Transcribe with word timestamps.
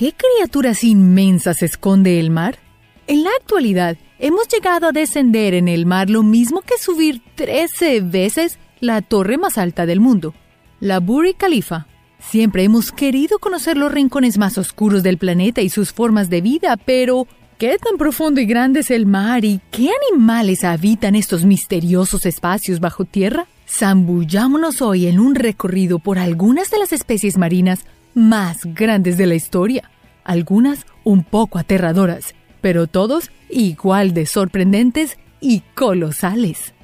¿Qué 0.00 0.14
criaturas 0.14 0.82
inmensas 0.82 1.62
esconde 1.62 2.20
el 2.20 2.30
mar? 2.30 2.58
En 3.06 3.22
la 3.22 3.28
actualidad, 3.38 3.98
hemos 4.18 4.48
llegado 4.48 4.86
a 4.86 4.92
descender 4.92 5.52
en 5.52 5.68
el 5.68 5.84
mar 5.84 6.08
lo 6.08 6.22
mismo 6.22 6.62
que 6.62 6.78
subir 6.78 7.20
13 7.34 8.00
veces 8.00 8.58
la 8.80 9.02
torre 9.02 9.36
más 9.36 9.58
alta 9.58 9.84
del 9.84 10.00
mundo, 10.00 10.32
la 10.80 11.00
Burj 11.00 11.36
Khalifa. 11.36 11.86
Siempre 12.18 12.64
hemos 12.64 12.92
querido 12.92 13.38
conocer 13.40 13.76
los 13.76 13.92
rincones 13.92 14.38
más 14.38 14.56
oscuros 14.56 15.02
del 15.02 15.18
planeta 15.18 15.60
y 15.60 15.68
sus 15.68 15.92
formas 15.92 16.30
de 16.30 16.40
vida, 16.40 16.78
pero 16.78 17.26
¿qué 17.58 17.76
tan 17.76 17.98
profundo 17.98 18.40
y 18.40 18.46
grande 18.46 18.80
es 18.80 18.90
el 18.90 19.04
mar 19.04 19.44
y 19.44 19.60
qué 19.70 19.90
animales 20.10 20.64
habitan 20.64 21.14
estos 21.14 21.44
misteriosos 21.44 22.24
espacios 22.24 22.80
bajo 22.80 23.04
tierra? 23.04 23.48
Zambullámonos 23.68 24.80
hoy 24.80 25.08
en 25.08 25.20
un 25.20 25.34
recorrido 25.34 25.98
por 25.98 26.18
algunas 26.18 26.70
de 26.70 26.78
las 26.78 26.94
especies 26.94 27.36
marinas 27.36 27.84
más 28.14 28.64
grandes 28.64 29.16
de 29.16 29.26
la 29.26 29.34
historia, 29.34 29.90
algunas 30.24 30.86
un 31.04 31.24
poco 31.24 31.58
aterradoras, 31.58 32.34
pero 32.60 32.86
todos 32.86 33.30
igual 33.48 34.14
de 34.14 34.26
sorprendentes 34.26 35.18
y 35.40 35.60
colosales. 35.74 36.74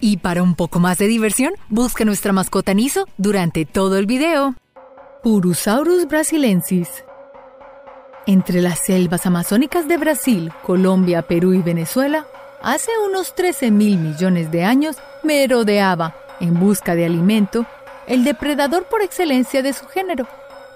Y 0.00 0.18
para 0.18 0.42
un 0.42 0.54
poco 0.54 0.78
más 0.78 0.98
de 0.98 1.08
diversión, 1.08 1.52
busca 1.68 2.04
nuestra 2.04 2.32
mascota 2.32 2.72
Niso 2.72 3.06
durante 3.16 3.64
todo 3.64 3.98
el 3.98 4.06
video. 4.06 4.54
Purusaurus 5.22 6.06
brasilensis. 6.06 7.04
Entre 8.26 8.60
las 8.60 8.78
selvas 8.80 9.26
amazónicas 9.26 9.88
de 9.88 9.96
Brasil, 9.96 10.52
Colombia, 10.64 11.22
Perú 11.22 11.54
y 11.54 11.62
Venezuela, 11.62 12.26
hace 12.62 12.90
unos 13.08 13.34
13 13.34 13.70
mil 13.70 13.98
millones 13.98 14.52
de 14.52 14.64
años 14.64 14.96
merodeaba, 15.24 16.14
en 16.38 16.60
busca 16.60 16.94
de 16.94 17.06
alimento, 17.06 17.66
el 18.06 18.24
depredador 18.24 18.84
por 18.84 19.02
excelencia 19.02 19.62
de 19.62 19.72
su 19.72 19.86
género. 19.86 20.28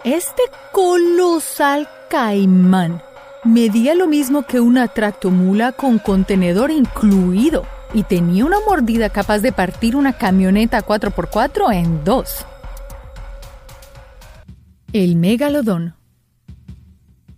Este 0.05 0.42
colosal 0.73 1.88
caimán 2.11 3.00
medía 3.45 3.95
lo 3.95 4.09
mismo 4.09 4.42
que 4.42 4.59
una 4.59 4.89
tractomula 4.89 5.70
con 5.70 6.00
contenedor 6.00 6.72
incluido 6.72 7.64
y 7.94 8.03
tenía 8.03 8.44
una 8.44 8.56
mordida 8.67 9.11
capaz 9.11 9.39
de 9.39 9.53
partir 9.53 9.94
una 9.94 10.12
camioneta 10.12 10.84
4x4 10.84 11.72
en 11.75 12.03
dos. 12.03 12.44
El 14.92 15.14
megalodón. 15.14 15.94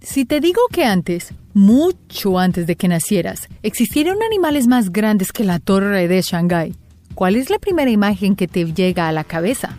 Si 0.00 0.24
te 0.24 0.40
digo 0.40 0.62
que 0.72 0.86
antes, 0.86 1.34
mucho 1.52 2.38
antes 2.38 2.66
de 2.66 2.76
que 2.76 2.88
nacieras, 2.88 3.48
existieron 3.62 4.22
animales 4.22 4.68
más 4.68 4.90
grandes 4.90 5.32
que 5.32 5.44
la 5.44 5.58
torre 5.58 6.08
de 6.08 6.22
Shanghái, 6.22 6.74
¿cuál 7.14 7.36
es 7.36 7.50
la 7.50 7.58
primera 7.58 7.90
imagen 7.90 8.36
que 8.36 8.48
te 8.48 8.64
llega 8.72 9.06
a 9.06 9.12
la 9.12 9.24
cabeza? 9.24 9.76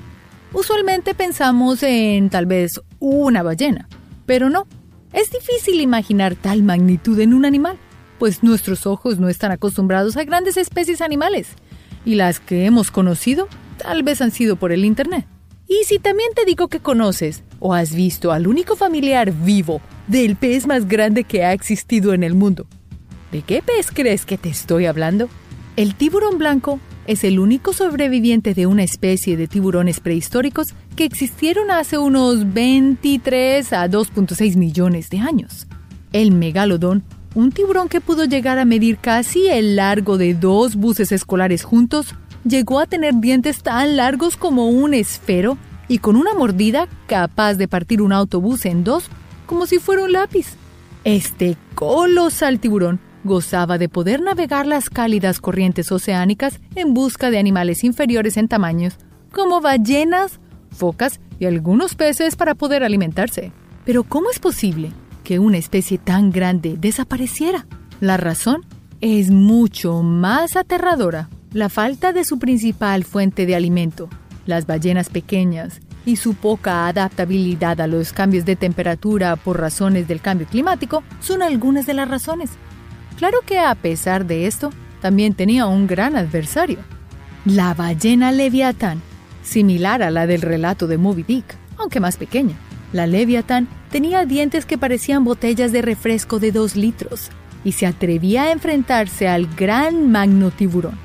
Usualmente 0.56 1.14
pensamos 1.14 1.84
en 1.84 2.32
tal 2.32 2.48
vez 2.48 2.82
una 3.00 3.44
ballena, 3.44 3.88
pero 4.26 4.50
no. 4.50 4.66
Es 5.14 5.30
difícil 5.30 5.80
imaginar 5.82 6.36
tal 6.36 6.64
magnitud 6.64 7.20
en 7.20 7.34
un 7.34 7.46
animal 7.46 7.78
pues 8.18 8.44
nuestros 8.44 8.86
ojos 8.86 9.20
no 9.20 9.30
están 9.30 9.52
acostumbrados 9.52 10.18
a 10.18 10.24
grandes 10.24 10.58
especies 10.58 11.02
animales, 11.02 11.50
y 12.06 12.16
las 12.16 12.40
que 12.40 12.66
hemos 12.66 12.92
conocido 12.92 13.48
tal 13.78 14.04
vez 14.04 14.22
han 14.22 14.32
sido 14.32 14.56
por 14.56 14.72
el 14.72 14.86
Internet. 14.86 15.26
Y 15.68 15.84
si 15.86 16.00
también 16.00 16.30
te 16.36 16.46
digo 16.46 16.68
que 16.68 16.80
conoces 16.80 17.44
o 17.60 17.74
has 17.74 17.94
visto 17.94 18.32
al 18.32 18.48
único 18.48 18.76
familiar 18.76 19.32
vivo 19.32 19.82
del 20.08 20.36
pez 20.36 20.68
más 20.68 20.88
grande 20.88 21.24
que 21.24 21.44
ha 21.44 21.54
existido 21.54 22.14
en 22.14 22.24
el 22.24 22.36
mundo, 22.36 22.68
¿de 23.32 23.42
qué 23.42 23.62
pez 23.62 23.92
crees 23.92 24.26
que 24.26 24.38
te 24.38 24.50
estoy 24.50 24.86
hablando? 24.86 25.28
El 25.76 25.96
tiburón 25.96 26.38
blanco 26.38 26.80
es 27.08 27.24
el 27.24 27.40
único 27.40 27.74
sobreviviente 27.74 28.54
de 28.54 28.66
una 28.66 28.84
especie 28.84 29.38
de 29.38 29.48
tiburones 29.48 30.00
prehistóricos 30.00 30.74
que 30.96 31.06
existieron 31.06 31.72
hace 31.72 31.98
unos 31.98 32.54
23 32.54 33.74
a 33.74 33.88
2.6 33.90 34.56
millones 34.56 35.10
de 35.10 35.20
años. 35.20 35.68
El 36.14 36.32
megalodón 36.32 37.04
un 37.36 37.52
tiburón 37.52 37.90
que 37.90 38.02
pudo 38.02 38.24
llegar 38.24 38.58
a 38.58 38.66
medir 38.66 38.98
casi 38.98 39.48
el 39.48 39.76
largo 39.76 40.18
de 40.18 40.34
dos 40.34 40.76
buses 40.76 41.12
escolares 41.12 41.64
juntos, 41.64 42.16
llegó 42.46 42.80
a 42.80 42.88
tener 42.88 43.14
dientes 43.16 43.62
tan 43.62 43.98
largos 43.98 44.38
como 44.38 44.70
un 44.70 44.94
esfero 44.94 45.58
y 45.88 46.00
con 46.00 46.16
una 46.16 46.34
mordida 46.34 46.88
capaz 47.08 47.56
de 47.56 47.68
partir 47.68 48.02
un 48.02 48.14
autobús 48.14 48.66
en 48.66 48.84
dos 48.84 49.10
como 49.46 49.68
si 49.68 49.80
fuera 49.80 50.04
un 50.04 50.14
lápiz. 50.14 50.48
Este 51.04 51.58
colosal 51.76 52.60
tiburón 52.60 53.00
gozaba 53.26 53.78
de 53.78 53.90
poder 53.90 54.22
navegar 54.22 54.66
las 54.66 54.90
cálidas 54.90 55.42
corrientes 55.42 55.92
oceánicas 55.92 56.62
en 56.76 56.94
busca 56.94 57.30
de 57.30 57.40
animales 57.40 57.84
inferiores 57.84 58.38
en 58.38 58.48
tamaños, 58.48 58.96
como 59.34 59.60
ballenas, 59.60 60.40
focas 60.70 61.20
y 61.40 61.46
algunos 61.46 61.96
peces 61.96 62.38
para 62.38 62.56
poder 62.56 62.86
alimentarse. 62.86 63.52
Pero 63.84 64.04
¿cómo 64.04 64.32
es 64.32 64.40
posible 64.40 64.92
que 65.26 65.40
una 65.40 65.58
especie 65.58 65.98
tan 65.98 66.32
grande 66.32 66.78
desapareciera. 66.80 67.66
La 68.00 68.16
razón 68.16 68.62
es 69.02 69.32
mucho 69.32 70.02
más 70.04 70.56
aterradora. 70.56 71.30
La 71.52 71.68
falta 71.68 72.14
de 72.14 72.24
su 72.24 72.40
principal 72.40 73.04
fuente 73.04 73.46
de 73.46 73.56
alimento, 73.56 74.08
las 74.46 74.68
ballenas 74.68 75.10
pequeñas, 75.10 75.82
y 76.06 76.18
su 76.18 76.36
poca 76.36 76.88
adaptabilidad 76.88 77.82
a 77.82 77.88
los 77.88 78.14
cambios 78.14 78.46
de 78.46 78.56
temperatura 78.56 79.36
por 79.36 79.60
razones 79.60 80.08
del 80.08 80.22
cambio 80.22 80.48
climático 80.48 81.04
son 81.20 81.42
algunas 81.42 81.88
de 81.88 81.96
las 81.96 82.08
razones. 82.08 82.52
Claro 83.18 83.40
que 83.46 83.60
a 83.60 83.74
pesar 83.76 84.26
de 84.26 84.48
esto, 84.48 84.72
también 85.02 85.34
tenía 85.34 85.68
un 85.68 85.88
gran 85.88 86.16
adversario, 86.16 86.80
la 87.46 87.74
ballena 87.74 88.32
leviatán, 88.32 89.02
similar 89.44 90.02
a 90.02 90.12
la 90.12 90.28
del 90.28 90.42
relato 90.42 90.88
de 90.88 90.98
Moby 90.98 91.24
Dick, 91.24 91.56
aunque 91.78 92.00
más 92.00 92.18
pequeña. 92.18 92.56
La 92.92 93.08
Leviatán 93.08 93.68
tenía 93.92 94.26
dientes 94.26 94.66
que 94.66 94.78
parecían 94.78 95.26
botellas 95.26 95.72
de 95.72 95.82
refresco 95.82 96.40
de 96.40 96.52
dos 96.52 96.76
litros 96.76 97.30
y 97.64 97.74
se 97.74 97.86
atrevía 97.86 98.44
a 98.44 98.52
enfrentarse 98.52 99.28
al 99.28 99.48
gran 99.48 100.12
magno 100.12 100.52
tiburón. 100.52 100.98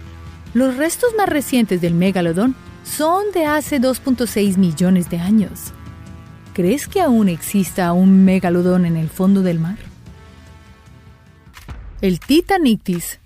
Los 0.54 0.76
restos 0.76 1.10
más 1.16 1.28
recientes 1.28 1.80
del 1.80 1.94
megalodón 1.94 2.54
son 2.84 3.32
de 3.34 3.46
hace 3.46 3.80
2.6 3.80 4.56
millones 4.56 5.10
de 5.10 5.18
años. 5.18 5.72
¿Crees 6.54 6.86
que 6.86 7.00
aún 7.00 7.28
exista 7.28 7.92
un 7.92 8.24
megalodón 8.24 8.84
en 8.84 8.96
el 8.96 9.08
fondo 9.08 9.42
del 9.42 9.58
mar? 9.58 9.89
El 12.00 12.18
Titanictis. 12.18 13.20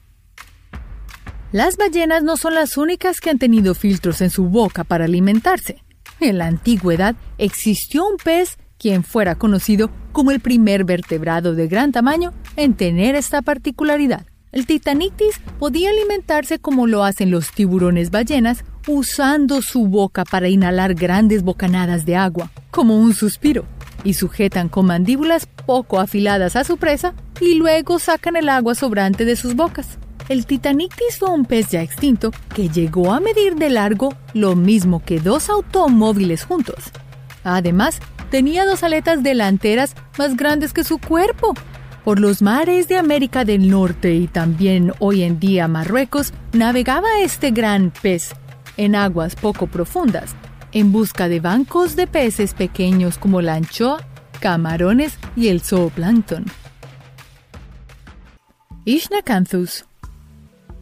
Las 1.52 1.76
ballenas 1.76 2.24
no 2.24 2.36
son 2.36 2.56
las 2.56 2.76
únicas 2.76 3.20
que 3.20 3.30
han 3.30 3.38
tenido 3.38 3.72
filtros 3.76 4.20
en 4.20 4.30
su 4.30 4.46
boca 4.48 4.82
para 4.82 5.04
alimentarse. 5.04 5.84
En 6.18 6.38
la 6.38 6.46
antigüedad 6.46 7.14
existió 7.38 8.04
un 8.04 8.16
pez 8.16 8.58
quien 8.76 9.04
fuera 9.04 9.36
conocido 9.36 9.90
como 10.10 10.32
el 10.32 10.40
primer 10.40 10.82
vertebrado 10.82 11.54
de 11.54 11.68
gran 11.68 11.92
tamaño 11.92 12.32
en 12.56 12.74
tener 12.74 13.14
esta 13.14 13.42
particularidad. 13.42 14.26
El 14.50 14.66
Titanictis 14.66 15.40
podía 15.60 15.90
alimentarse 15.90 16.58
como 16.58 16.88
lo 16.88 17.04
hacen 17.04 17.30
los 17.30 17.52
tiburones 17.52 18.10
ballenas, 18.10 18.64
usando 18.88 19.62
su 19.62 19.86
boca 19.86 20.24
para 20.24 20.48
inhalar 20.48 20.94
grandes 20.94 21.44
bocanadas 21.44 22.06
de 22.06 22.16
agua, 22.16 22.50
como 22.72 22.98
un 22.98 23.14
suspiro, 23.14 23.66
y 24.02 24.14
sujetan 24.14 24.68
con 24.68 24.86
mandíbulas 24.86 25.46
poco 25.46 26.00
afiladas 26.00 26.56
a 26.56 26.64
su 26.64 26.76
presa 26.76 27.14
y 27.44 27.54
luego 27.56 27.98
sacan 27.98 28.36
el 28.36 28.48
agua 28.48 28.74
sobrante 28.74 29.24
de 29.26 29.36
sus 29.36 29.54
bocas. 29.54 29.98
El 30.30 30.46
Titanictis 30.46 31.18
fue 31.18 31.28
un 31.28 31.44
pez 31.44 31.68
ya 31.68 31.82
extinto 31.82 32.30
que 32.54 32.70
llegó 32.70 33.12
a 33.12 33.20
medir 33.20 33.56
de 33.56 33.68
largo 33.68 34.14
lo 34.32 34.56
mismo 34.56 35.02
que 35.04 35.20
dos 35.20 35.50
automóviles 35.50 36.44
juntos. 36.44 36.76
Además, 37.44 38.00
tenía 38.30 38.64
dos 38.64 38.82
aletas 38.82 39.22
delanteras 39.22 39.94
más 40.16 40.36
grandes 40.36 40.72
que 40.72 40.84
su 40.84 40.98
cuerpo. 40.98 41.54
Por 42.02 42.18
los 42.18 42.40
mares 42.40 42.88
de 42.88 42.96
América 42.96 43.44
del 43.44 43.68
Norte 43.68 44.14
y 44.14 44.26
también 44.26 44.92
hoy 44.98 45.22
en 45.22 45.38
día 45.38 45.68
Marruecos, 45.68 46.32
navegaba 46.54 47.20
este 47.20 47.50
gran 47.50 47.92
pez 48.02 48.30
en 48.78 48.94
aguas 48.94 49.36
poco 49.36 49.66
profundas, 49.66 50.34
en 50.72 50.92
busca 50.92 51.28
de 51.28 51.40
bancos 51.40 51.94
de 51.96 52.06
peces 52.06 52.54
pequeños 52.54 53.18
como 53.18 53.42
la 53.42 53.54
anchoa, 53.54 54.02
camarones 54.40 55.18
y 55.36 55.48
el 55.48 55.60
zooplancton. 55.60 56.46
Ishnacanthus 58.84 59.84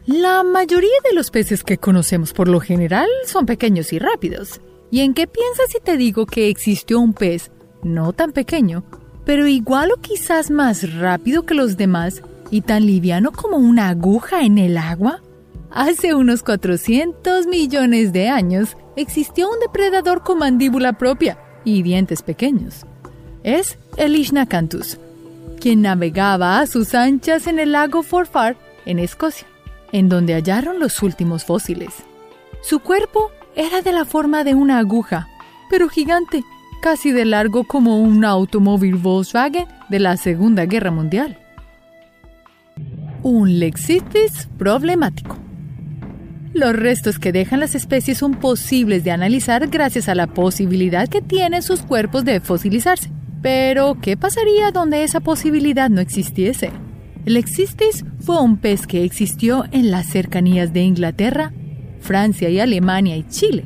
la 0.05 0.43
mayoría 0.43 0.89
de 1.09 1.15
los 1.15 1.31
peces 1.31 1.63
que 1.63 1.77
conocemos 1.77 2.33
por 2.33 2.49
lo 2.49 2.59
general 2.59 3.07
son 3.25 3.45
pequeños 3.45 3.93
y 3.93 3.99
rápidos. 3.99 4.59
¿Y 4.91 4.99
en 4.99 5.13
qué 5.13 5.27
piensas 5.27 5.67
si 5.69 5.79
te 5.79 5.95
digo 5.95 6.25
que 6.25 6.49
existió 6.49 6.99
un 6.99 7.13
pez 7.13 7.51
no 7.83 8.11
tan 8.11 8.33
pequeño, 8.33 8.83
pero 9.23 9.47
igual 9.47 9.91
o 9.93 10.01
quizás 10.01 10.51
más 10.51 10.93
rápido 10.95 11.45
que 11.45 11.53
los 11.53 11.77
demás 11.77 12.21
y 12.51 12.59
tan 12.61 12.85
liviano 12.85 13.31
como 13.31 13.55
una 13.55 13.87
aguja 13.87 14.43
en 14.43 14.57
el 14.57 14.77
agua? 14.77 15.21
Hace 15.71 16.13
unos 16.13 16.43
400 16.43 17.47
millones 17.47 18.11
de 18.11 18.27
años 18.27 18.75
existió 18.97 19.49
un 19.49 19.59
depredador 19.61 20.21
con 20.21 20.39
mandíbula 20.39 20.97
propia 20.97 21.37
y 21.63 21.81
dientes 21.81 22.21
pequeños. 22.23 22.85
Es 23.43 23.79
el 23.95 24.17
Ishnacanthus, 24.17 24.99
quien 25.63 25.81
navegaba 25.81 26.59
a 26.59 26.67
sus 26.67 26.93
anchas 26.93 27.47
en 27.47 27.57
el 27.57 27.71
lago 27.71 28.03
Forfar 28.03 28.57
en 28.85 28.99
Escocia 28.99 29.47
en 29.93 30.09
donde 30.09 30.33
hallaron 30.33 30.77
los 30.77 31.01
últimos 31.01 31.45
fósiles. 31.45 31.93
Su 32.61 32.79
cuerpo 32.79 33.31
era 33.55 33.81
de 33.81 33.93
la 33.93 34.03
forma 34.03 34.43
de 34.43 34.55
una 34.55 34.79
aguja, 34.79 35.29
pero 35.69 35.87
gigante, 35.87 36.43
casi 36.81 37.13
de 37.13 37.23
largo 37.23 37.63
como 37.63 38.01
un 38.01 38.25
automóvil 38.25 38.95
Volkswagen 38.95 39.67
de 39.87 39.99
la 39.99 40.17
Segunda 40.17 40.65
Guerra 40.65 40.91
Mundial. 40.91 41.39
Un 43.21 43.59
lexitis 43.59 44.49
problemático. 44.57 45.37
Los 46.53 46.75
restos 46.75 47.19
que 47.19 47.31
dejan 47.31 47.61
las 47.61 47.73
especies 47.73 48.17
son 48.17 48.33
posibles 48.33 49.05
de 49.05 49.11
analizar 49.11 49.69
gracias 49.69 50.09
a 50.09 50.15
la 50.15 50.27
posibilidad 50.27 51.07
que 51.07 51.21
tienen 51.21 51.61
sus 51.61 51.83
cuerpos 51.83 52.25
de 52.25 52.41
fosilizarse. 52.41 53.11
Pero, 53.43 53.97
¿qué 54.01 54.15
pasaría 54.15 54.71
donde 54.71 55.03
esa 55.03 55.19
posibilidad 55.19 55.89
no 55.89 55.99
existiese? 55.99 56.71
El 57.25 57.33
Lexistis 57.33 58.05
fue 58.21 58.41
un 58.41 58.55
pez 58.55 58.87
que 58.87 59.03
existió 59.03 59.65
en 59.71 59.91
las 59.91 60.07
cercanías 60.07 60.71
de 60.71 60.83
Inglaterra, 60.83 61.51
Francia 61.99 62.49
y 62.49 62.61
Alemania 62.61 63.17
y 63.17 63.27
Chile, 63.27 63.65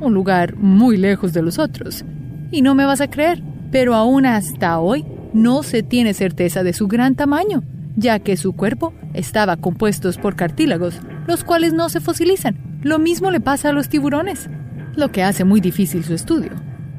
un 0.00 0.14
lugar 0.14 0.54
muy 0.56 0.96
lejos 0.96 1.32
de 1.32 1.42
los 1.42 1.58
otros. 1.58 2.04
Y 2.52 2.62
no 2.62 2.76
me 2.76 2.86
vas 2.86 3.00
a 3.00 3.10
creer, 3.10 3.42
pero 3.72 3.94
aún 3.94 4.26
hasta 4.26 4.78
hoy 4.78 5.04
no 5.34 5.64
se 5.64 5.82
tiene 5.82 6.14
certeza 6.14 6.62
de 6.62 6.72
su 6.72 6.86
gran 6.86 7.16
tamaño, 7.16 7.64
ya 7.96 8.20
que 8.20 8.36
su 8.36 8.52
cuerpo 8.52 8.94
estaba 9.12 9.56
compuesto 9.56 10.08
por 10.22 10.36
cartílagos, 10.36 11.00
los 11.26 11.42
cuales 11.42 11.72
no 11.72 11.88
se 11.88 12.00
fosilizan. 12.00 12.78
Lo 12.82 13.00
mismo 13.00 13.32
le 13.32 13.40
pasa 13.40 13.70
a 13.70 13.72
los 13.72 13.88
tiburones, 13.88 14.48
lo 14.94 15.10
que 15.10 15.24
hace 15.24 15.42
muy 15.42 15.60
difícil 15.60 16.04
su 16.04 16.14
estudio. 16.14 16.52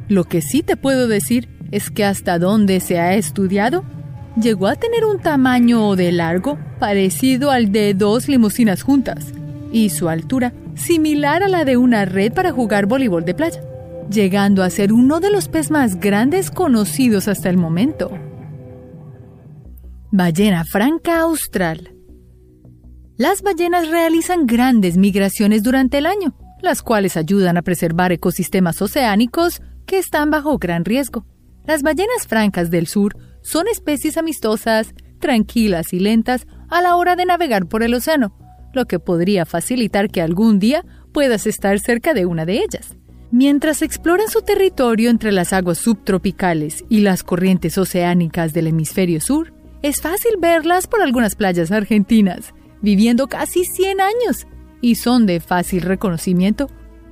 Lo 0.10 0.26
que 0.26 0.42
sí 0.42 0.62
te 0.62 0.76
puedo 0.76 1.08
decir 1.08 1.57
es 1.72 1.90
que 1.90 2.06
hasta 2.06 2.40
donde 2.40 2.80
se 2.80 3.00
ha 3.00 3.16
estudiado, 3.16 3.84
llegó 4.40 4.68
a 4.68 4.76
tener 4.76 5.06
un 5.06 5.20
tamaño 5.20 5.96
de 5.96 6.12
largo 6.12 6.58
parecido 6.80 7.52
al 7.52 7.72
de 7.72 7.94
dos 7.94 8.28
limusinas 8.28 8.84
juntas 8.84 9.34
y 9.72 9.90
su 9.90 10.10
altura 10.10 10.54
similar 10.76 11.44
a 11.44 11.48
la 11.48 11.66
de 11.66 11.78
una 11.78 12.06
red 12.06 12.34
para 12.34 12.52
jugar 12.52 12.86
voleibol 12.86 13.26
de 13.26 13.34
playa, 13.34 13.62
llegando 14.10 14.64
a 14.64 14.70
ser 14.70 14.94
uno 14.94 15.20
de 15.20 15.32
los 15.32 15.48
peces 15.48 15.72
más 15.72 16.00
grandes 16.00 16.52
conocidos 16.52 17.28
hasta 17.28 17.50
el 17.50 17.58
momento. 17.58 18.12
Ballena 20.12 20.64
franca 20.64 21.20
austral 21.20 21.98
las 23.18 23.42
ballenas 23.42 23.90
realizan 23.90 24.46
grandes 24.46 24.96
migraciones 24.96 25.64
durante 25.64 25.98
el 25.98 26.06
año, 26.06 26.36
las 26.62 26.84
cuales 26.84 27.18
ayudan 27.18 27.58
a 27.58 27.64
preservar 27.64 28.12
ecosistemas 28.12 28.80
oceánicos 28.80 29.60
que 29.88 29.98
están 29.98 30.30
bajo 30.30 30.60
gran 30.60 30.86
riesgo. 30.86 31.26
Las 31.68 31.84
ballenas 31.84 32.28
francas 32.28 32.72
del 32.72 32.88
sur 32.88 33.18
son 33.42 33.68
especies 33.68 34.18
amistosas, 34.18 34.94
tranquilas 35.20 35.92
y 35.92 36.00
lentas 36.00 36.48
a 36.70 36.82
la 36.82 36.96
hora 36.96 37.18
de 37.18 37.26
navegar 37.26 37.68
por 37.68 37.84
el 37.84 37.94
océano, 37.94 38.38
lo 38.74 38.86
que 38.86 39.00
podría 39.00 39.46
facilitar 39.46 40.10
que 40.10 40.22
algún 40.22 40.60
día 40.60 40.86
puedas 41.12 41.46
estar 41.46 41.80
cerca 41.80 42.14
de 42.14 42.26
una 42.26 42.46
de 42.46 42.60
ellas. 42.60 42.96
Mientras 43.32 43.82
exploran 43.82 44.30
su 44.30 44.42
territorio 44.42 45.10
entre 45.10 45.34
las 45.34 45.52
aguas 45.52 45.78
subtropicales 45.78 46.86
y 46.88 47.02
las 47.02 47.24
corrientes 47.24 47.78
oceánicas 47.78 48.54
del 48.54 48.68
hemisferio 48.68 49.20
sur, 49.20 49.54
es 49.82 50.02
fácil 50.02 50.36
verlas 50.40 50.88
por 50.88 51.02
algunas 51.02 51.36
playas 51.36 51.72
argentinas, 51.72 52.54
viviendo 52.82 53.28
casi 53.28 53.66
100 53.66 54.00
años 54.00 54.48
y 54.80 54.96
son 54.96 55.26
de 55.26 55.42
fácil 55.42 55.82
reconocimiento, 55.82 56.70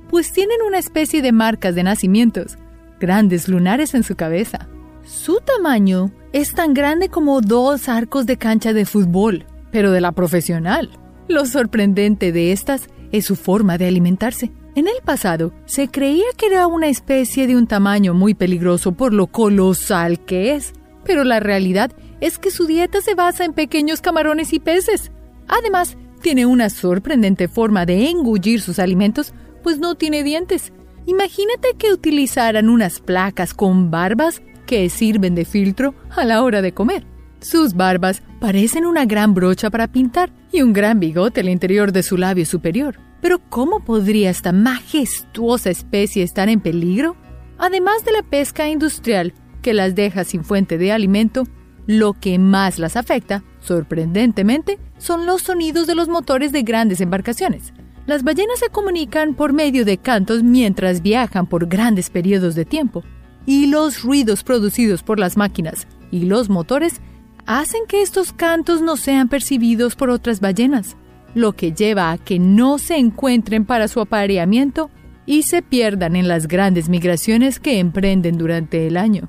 pues 0.08 0.32
tienen 0.32 0.62
una 0.66 0.78
especie 0.78 1.20
de 1.20 1.32
marcas 1.32 1.74
de 1.74 1.82
nacimientos, 1.82 2.56
grandes 2.98 3.48
lunares 3.48 3.94
en 3.94 4.02
su 4.02 4.16
cabeza. 4.16 4.68
Su 5.04 5.40
tamaño 5.40 6.10
es 6.32 6.52
tan 6.52 6.74
grande 6.74 7.08
como 7.08 7.40
dos 7.40 7.88
arcos 7.88 8.26
de 8.26 8.36
cancha 8.36 8.72
de 8.72 8.84
fútbol, 8.84 9.46
pero 9.70 9.92
de 9.92 10.00
la 10.00 10.12
profesional. 10.12 10.90
Lo 11.28 11.46
sorprendente 11.46 12.32
de 12.32 12.52
estas 12.52 12.88
es 13.12 13.24
su 13.24 13.36
forma 13.36 13.78
de 13.78 13.86
alimentarse. 13.86 14.52
En 14.74 14.88
el 14.88 15.02
pasado 15.04 15.52
se 15.64 15.88
creía 15.88 16.26
que 16.36 16.46
era 16.46 16.66
una 16.66 16.88
especie 16.88 17.46
de 17.46 17.56
un 17.56 17.66
tamaño 17.66 18.14
muy 18.14 18.34
peligroso 18.34 18.92
por 18.92 19.14
lo 19.14 19.26
colosal 19.26 20.24
que 20.24 20.54
es, 20.54 20.72
pero 21.04 21.24
la 21.24 21.40
realidad 21.40 21.92
es 22.20 22.38
que 22.38 22.50
su 22.50 22.66
dieta 22.66 23.00
se 23.00 23.14
basa 23.14 23.44
en 23.44 23.52
pequeños 23.52 24.00
camarones 24.00 24.52
y 24.52 24.60
peces. 24.60 25.10
Además, 25.48 25.96
tiene 26.20 26.46
una 26.46 26.70
sorprendente 26.70 27.48
forma 27.48 27.86
de 27.86 28.10
engullir 28.10 28.60
sus 28.60 28.78
alimentos, 28.78 29.32
pues 29.62 29.78
no 29.78 29.94
tiene 29.94 30.22
dientes. 30.22 30.72
Imagínate 31.06 31.68
que 31.78 31.92
utilizaran 31.92 32.68
unas 32.68 33.00
placas 33.00 33.54
con 33.54 33.90
barbas 33.92 34.42
que 34.66 34.90
sirven 34.90 35.36
de 35.36 35.44
filtro 35.44 35.94
a 36.10 36.24
la 36.24 36.42
hora 36.42 36.62
de 36.62 36.72
comer. 36.72 37.06
Sus 37.40 37.74
barbas 37.74 38.22
parecen 38.40 38.86
una 38.86 39.04
gran 39.04 39.32
brocha 39.32 39.70
para 39.70 39.86
pintar 39.86 40.32
y 40.50 40.62
un 40.62 40.72
gran 40.72 40.98
bigote 40.98 41.40
al 41.40 41.48
interior 41.48 41.92
de 41.92 42.02
su 42.02 42.16
labio 42.16 42.44
superior. 42.44 42.98
Pero 43.20 43.38
¿cómo 43.48 43.84
podría 43.84 44.30
esta 44.30 44.50
majestuosa 44.52 45.70
especie 45.70 46.24
estar 46.24 46.48
en 46.48 46.60
peligro? 46.60 47.16
Además 47.56 48.04
de 48.04 48.12
la 48.12 48.22
pesca 48.22 48.68
industrial, 48.68 49.32
que 49.62 49.74
las 49.74 49.94
deja 49.94 50.24
sin 50.24 50.44
fuente 50.44 50.76
de 50.76 50.92
alimento, 50.92 51.44
lo 51.86 52.14
que 52.14 52.38
más 52.38 52.80
las 52.80 52.96
afecta, 52.96 53.44
sorprendentemente, 53.60 54.78
son 54.98 55.24
los 55.24 55.42
sonidos 55.42 55.86
de 55.86 55.94
los 55.94 56.08
motores 56.08 56.50
de 56.50 56.62
grandes 56.62 57.00
embarcaciones. 57.00 57.72
Las 58.06 58.22
ballenas 58.22 58.60
se 58.60 58.68
comunican 58.68 59.34
por 59.34 59.52
medio 59.52 59.84
de 59.84 59.98
cantos 59.98 60.42
mientras 60.42 61.02
viajan 61.02 61.46
por 61.46 61.66
grandes 61.66 62.08
periodos 62.08 62.54
de 62.54 62.64
tiempo, 62.64 63.02
y 63.46 63.66
los 63.66 64.02
ruidos 64.02 64.42
producidos 64.44 65.02
por 65.02 65.18
las 65.18 65.36
máquinas 65.36 65.86
y 66.10 66.24
los 66.24 66.48
motores 66.48 67.00
hacen 67.46 67.82
que 67.88 68.02
estos 68.02 68.32
cantos 68.32 68.80
no 68.80 68.96
sean 68.96 69.28
percibidos 69.28 69.94
por 69.94 70.10
otras 70.10 70.40
ballenas, 70.40 70.96
lo 71.34 71.52
que 71.52 71.72
lleva 71.72 72.10
a 72.10 72.18
que 72.18 72.38
no 72.38 72.78
se 72.78 72.96
encuentren 72.96 73.64
para 73.64 73.88
su 73.88 74.00
apareamiento 74.00 74.90
y 75.26 75.42
se 75.42 75.62
pierdan 75.62 76.16
en 76.16 76.28
las 76.28 76.48
grandes 76.48 76.88
migraciones 76.88 77.60
que 77.60 77.78
emprenden 77.78 78.38
durante 78.38 78.86
el 78.86 78.96
año. 78.96 79.28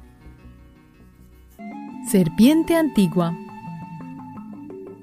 Serpiente 2.09 2.75
antigua. 2.75 3.37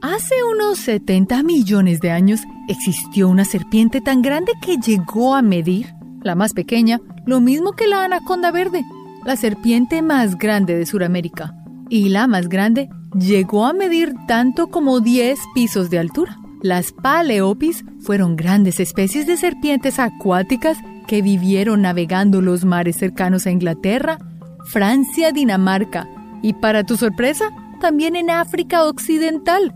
Hace 0.06 0.34
unos 0.44 0.80
70 0.80 1.42
millones 1.44 1.98
de 2.02 2.10
años 2.10 2.42
existió 2.68 3.26
una 3.26 3.46
serpiente 3.46 4.02
tan 4.02 4.20
grande 4.20 4.52
que 4.60 4.76
llegó 4.76 5.34
a 5.34 5.40
medir, 5.40 5.94
la 6.20 6.34
más 6.34 6.52
pequeña, 6.52 7.00
lo 7.24 7.40
mismo 7.40 7.72
que 7.72 7.86
la 7.86 8.04
anaconda 8.04 8.50
verde, 8.50 8.84
la 9.24 9.34
serpiente 9.36 10.02
más 10.02 10.36
grande 10.36 10.76
de 10.76 10.84
Sudamérica. 10.84 11.54
Y 11.88 12.10
la 12.10 12.26
más 12.26 12.50
grande 12.50 12.90
llegó 13.18 13.64
a 13.64 13.72
medir 13.72 14.12
tanto 14.28 14.66
como 14.66 15.00
10 15.00 15.38
pisos 15.54 15.88
de 15.88 16.00
altura. 16.00 16.36
Las 16.60 16.92
paleopis 16.92 17.82
fueron 18.00 18.36
grandes 18.36 18.80
especies 18.80 19.26
de 19.26 19.38
serpientes 19.38 19.98
acuáticas 19.98 20.76
que 21.06 21.22
vivieron 21.22 21.80
navegando 21.80 22.42
los 22.42 22.66
mares 22.66 22.96
cercanos 22.96 23.46
a 23.46 23.52
Inglaterra, 23.52 24.18
Francia, 24.66 25.32
Dinamarca, 25.32 26.06
y 26.42 26.52
para 26.52 26.84
tu 26.84 26.98
sorpresa, 26.98 27.46
también 27.80 28.16
en 28.16 28.28
África 28.28 28.84
Occidental. 28.84 29.74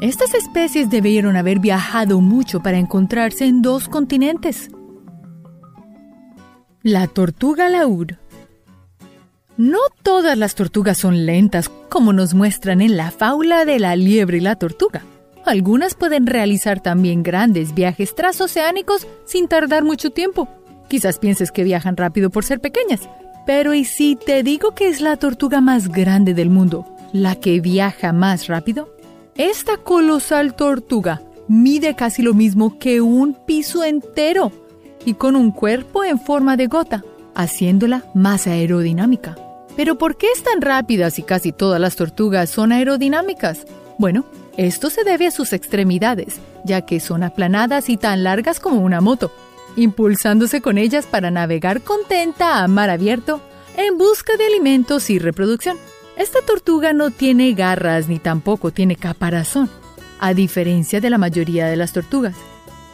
Estas 0.00 0.32
especies 0.34 0.90
debieron 0.90 1.36
haber 1.36 1.58
viajado 1.58 2.20
mucho 2.20 2.60
para 2.60 2.78
encontrarse 2.78 3.46
en 3.46 3.62
dos 3.62 3.88
continentes. 3.88 4.70
La 6.82 7.08
tortuga 7.08 7.68
laúd. 7.68 8.12
No 9.56 9.78
todas 10.04 10.38
las 10.38 10.54
tortugas 10.54 10.98
son 10.98 11.26
lentas, 11.26 11.68
como 11.88 12.12
nos 12.12 12.32
muestran 12.32 12.80
en 12.80 12.96
la 12.96 13.10
fábula 13.10 13.64
de 13.64 13.80
la 13.80 13.96
liebre 13.96 14.38
y 14.38 14.40
la 14.40 14.54
tortuga. 14.54 15.02
Algunas 15.44 15.96
pueden 15.96 16.28
realizar 16.28 16.80
también 16.80 17.24
grandes 17.24 17.74
viajes 17.74 18.14
transoceánicos 18.14 19.08
sin 19.24 19.48
tardar 19.48 19.82
mucho 19.82 20.10
tiempo. 20.10 20.48
Quizás 20.88 21.18
pienses 21.18 21.50
que 21.50 21.64
viajan 21.64 21.96
rápido 21.96 22.30
por 22.30 22.44
ser 22.44 22.60
pequeñas, 22.60 23.00
pero 23.46 23.74
¿y 23.74 23.84
si 23.84 24.14
te 24.14 24.44
digo 24.44 24.76
que 24.76 24.88
es 24.88 25.00
la 25.00 25.16
tortuga 25.16 25.60
más 25.60 25.88
grande 25.88 26.34
del 26.34 26.50
mundo, 26.50 26.86
la 27.12 27.34
que 27.34 27.60
viaja 27.60 28.12
más 28.12 28.46
rápido? 28.46 28.97
Esta 29.38 29.76
colosal 29.76 30.54
tortuga 30.54 31.22
mide 31.46 31.94
casi 31.94 32.22
lo 32.22 32.34
mismo 32.34 32.78
que 32.80 33.00
un 33.00 33.34
piso 33.34 33.84
entero 33.84 34.50
y 35.04 35.14
con 35.14 35.36
un 35.36 35.52
cuerpo 35.52 36.02
en 36.02 36.18
forma 36.18 36.56
de 36.56 36.66
gota, 36.66 37.04
haciéndola 37.36 38.04
más 38.14 38.48
aerodinámica. 38.48 39.36
Pero 39.76 39.96
¿por 39.96 40.16
qué 40.16 40.26
es 40.34 40.42
tan 40.42 40.60
rápida 40.60 41.10
si 41.10 41.22
casi 41.22 41.52
todas 41.52 41.80
las 41.80 41.94
tortugas 41.94 42.50
son 42.50 42.72
aerodinámicas? 42.72 43.64
Bueno, 43.96 44.24
esto 44.56 44.90
se 44.90 45.04
debe 45.04 45.28
a 45.28 45.30
sus 45.30 45.52
extremidades, 45.52 46.40
ya 46.64 46.82
que 46.82 46.98
son 46.98 47.22
aplanadas 47.22 47.88
y 47.90 47.96
tan 47.96 48.24
largas 48.24 48.58
como 48.58 48.80
una 48.80 49.00
moto 49.00 49.30
impulsándose 49.76 50.60
con 50.60 50.78
ellas 50.78 51.06
para 51.06 51.30
navegar 51.30 51.82
contenta 51.82 52.64
a 52.64 52.66
mar 52.66 52.90
abierto 52.90 53.40
en 53.76 53.96
busca 53.96 54.36
de 54.36 54.46
alimentos 54.46 55.08
y 55.10 55.20
reproducción. 55.20 55.76
Esta 56.18 56.42
tortuga 56.42 56.92
no 56.92 57.12
tiene 57.12 57.52
garras 57.52 58.08
ni 58.08 58.18
tampoco 58.18 58.72
tiene 58.72 58.96
caparazón, 58.96 59.70
a 60.18 60.34
diferencia 60.34 61.00
de 61.00 61.10
la 61.10 61.16
mayoría 61.16 61.68
de 61.68 61.76
las 61.76 61.92
tortugas. 61.92 62.34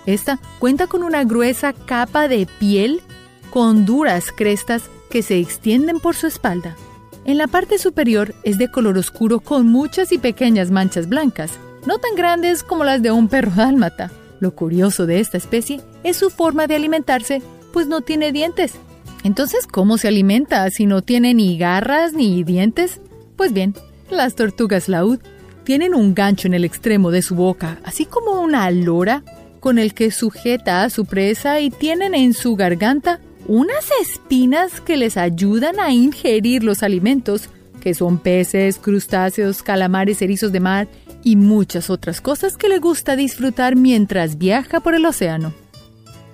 Esta 0.04 0.38
cuenta 0.59 0.88
con 0.88 1.02
una 1.02 1.25
gruesa 1.25 1.73
capa 1.73 2.28
de 2.28 2.47
piel 2.59 3.00
con 3.49 3.87
duras 3.87 4.31
crestas 4.31 4.90
que 5.09 5.23
se 5.23 5.38
extienden 5.38 6.00
por 6.00 6.14
su 6.14 6.26
espalda. 6.26 6.76
En 7.25 7.38
la 7.38 7.47
parte 7.47 7.78
superior 7.78 8.35
es 8.43 8.59
de 8.59 8.71
color 8.71 8.99
oscuro 8.99 9.40
con 9.40 9.69
muchas 9.69 10.12
y 10.12 10.19
pequeñas 10.19 10.71
manchas 10.71 11.09
blancas, 11.09 11.52
no 11.87 11.97
tan 11.97 12.16
grandes 12.16 12.62
como 12.62 12.85
las 12.85 13.00
de 13.00 13.11
un 13.11 13.28
perro 13.28 13.52
dálmata. 13.57 14.11
Lo 14.38 14.54
curioso 14.54 15.07
de 15.07 15.21
esta 15.21 15.38
especie 15.38 15.81
es 16.02 16.19
su 16.19 16.28
forma 16.28 16.66
de 16.66 16.75
alimentarse, 16.75 17.40
pues 17.73 17.87
no 17.87 18.02
tiene 18.02 18.33
dientes. 18.33 18.75
Entonces, 19.23 19.66
¿cómo 19.66 19.97
se 19.97 20.09
alimenta 20.09 20.69
si 20.69 20.85
no 20.85 21.00
tiene 21.00 21.33
ni 21.33 21.57
garras 21.57 22.12
ni 22.12 22.45
dientes? 22.45 23.00
Pues 23.37 23.53
bien, 23.53 23.75
las 24.11 24.35
tortugas 24.35 24.88
laúd 24.88 25.19
tienen 25.64 25.95
un 25.95 26.14
gancho 26.14 26.47
en 26.47 26.55
el 26.55 26.64
extremo 26.64 27.11
de 27.11 27.23
su 27.23 27.35
boca, 27.35 27.79
así 27.85 28.05
como 28.05 28.41
una 28.41 28.71
lora 28.71 29.23
con 29.61 29.79
el 29.79 29.95
que 29.95 30.11
sujeta 30.11 30.85
a 30.85 30.91
su 30.91 31.07
presa 31.07 31.61
y 31.61 31.71
tienen 31.71 32.14
en 32.14 32.35
su 32.35 32.55
garganta 32.55 33.21
unas 33.47 33.88
espinas 34.03 34.81
que 34.81 34.97
les 34.97 35.17
ayudan 35.17 35.81
a 35.81 35.91
ingerir 35.91 36.62
los 36.62 36.83
alimentos, 36.83 37.49
que 37.81 37.95
son 37.95 38.19
peces, 38.19 38.79
crustáceos, 38.79 39.62
calamares, 39.62 40.23
erizos 40.23 40.53
de 40.53 40.61
mar 40.61 40.88
y 41.23 41.37
muchas 41.37 41.91
otras 41.91 42.21
cosas 42.21 42.57
que 42.57 42.69
le 42.69 42.79
gusta 42.79 43.17
disfrutar 43.17 43.76
mientras 43.76 44.38
viaja 44.38 44.81
por 44.81 44.95
el 44.95 45.07
océano. 45.07 45.55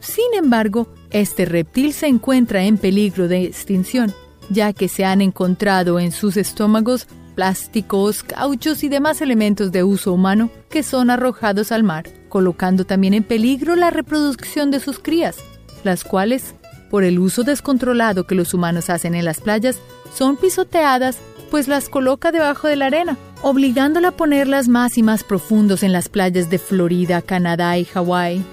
Sin 0.00 0.34
embargo, 0.36 0.88
este 1.10 1.44
reptil 1.44 1.92
se 1.92 2.06
encuentra 2.06 2.64
en 2.64 2.78
peligro 2.78 3.28
de 3.28 3.44
extinción, 3.44 4.12
ya 4.50 4.72
que 4.72 4.88
se 4.88 5.04
han 5.04 5.22
encontrado 5.22 5.98
en 5.98 6.12
sus 6.12 6.36
estómagos 6.36 7.06
plásticos, 7.34 8.22
cauchos 8.22 8.84
y 8.84 8.88
demás 8.88 9.22
elementos 9.22 9.72
de 9.72 9.82
uso 9.82 10.12
humano 10.12 10.50
que 10.68 10.82
son 10.82 11.08
arrojados 11.08 11.72
al 11.72 11.82
mar, 11.82 12.06
colocando 12.28 12.84
también 12.84 13.14
en 13.14 13.22
peligro 13.22 13.76
la 13.76 13.90
reproducción 13.90 14.70
de 14.70 14.80
sus 14.80 14.98
crías, 14.98 15.36
las 15.84 16.04
cuales, 16.04 16.54
por 16.90 17.04
el 17.04 17.18
uso 17.18 17.42
descontrolado 17.44 18.26
que 18.26 18.34
los 18.34 18.52
humanos 18.52 18.90
hacen 18.90 19.14
en 19.14 19.24
las 19.24 19.40
playas, 19.40 19.78
son 20.14 20.36
pisoteadas 20.36 21.18
pues 21.50 21.66
las 21.66 21.88
coloca 21.88 22.30
debajo 22.30 22.68
de 22.68 22.76
la 22.76 22.86
arena, 22.86 23.18
obligándola 23.42 24.08
a 24.08 24.16
ponerlas 24.16 24.68
más 24.68 24.96
y 24.98 25.02
más 25.02 25.24
profundos 25.24 25.82
en 25.82 25.92
las 25.92 26.08
playas 26.08 26.48
de 26.48 26.58
Florida, 26.58 27.22
Canadá 27.22 27.76
y 27.76 27.84
Hawái, 27.84 28.44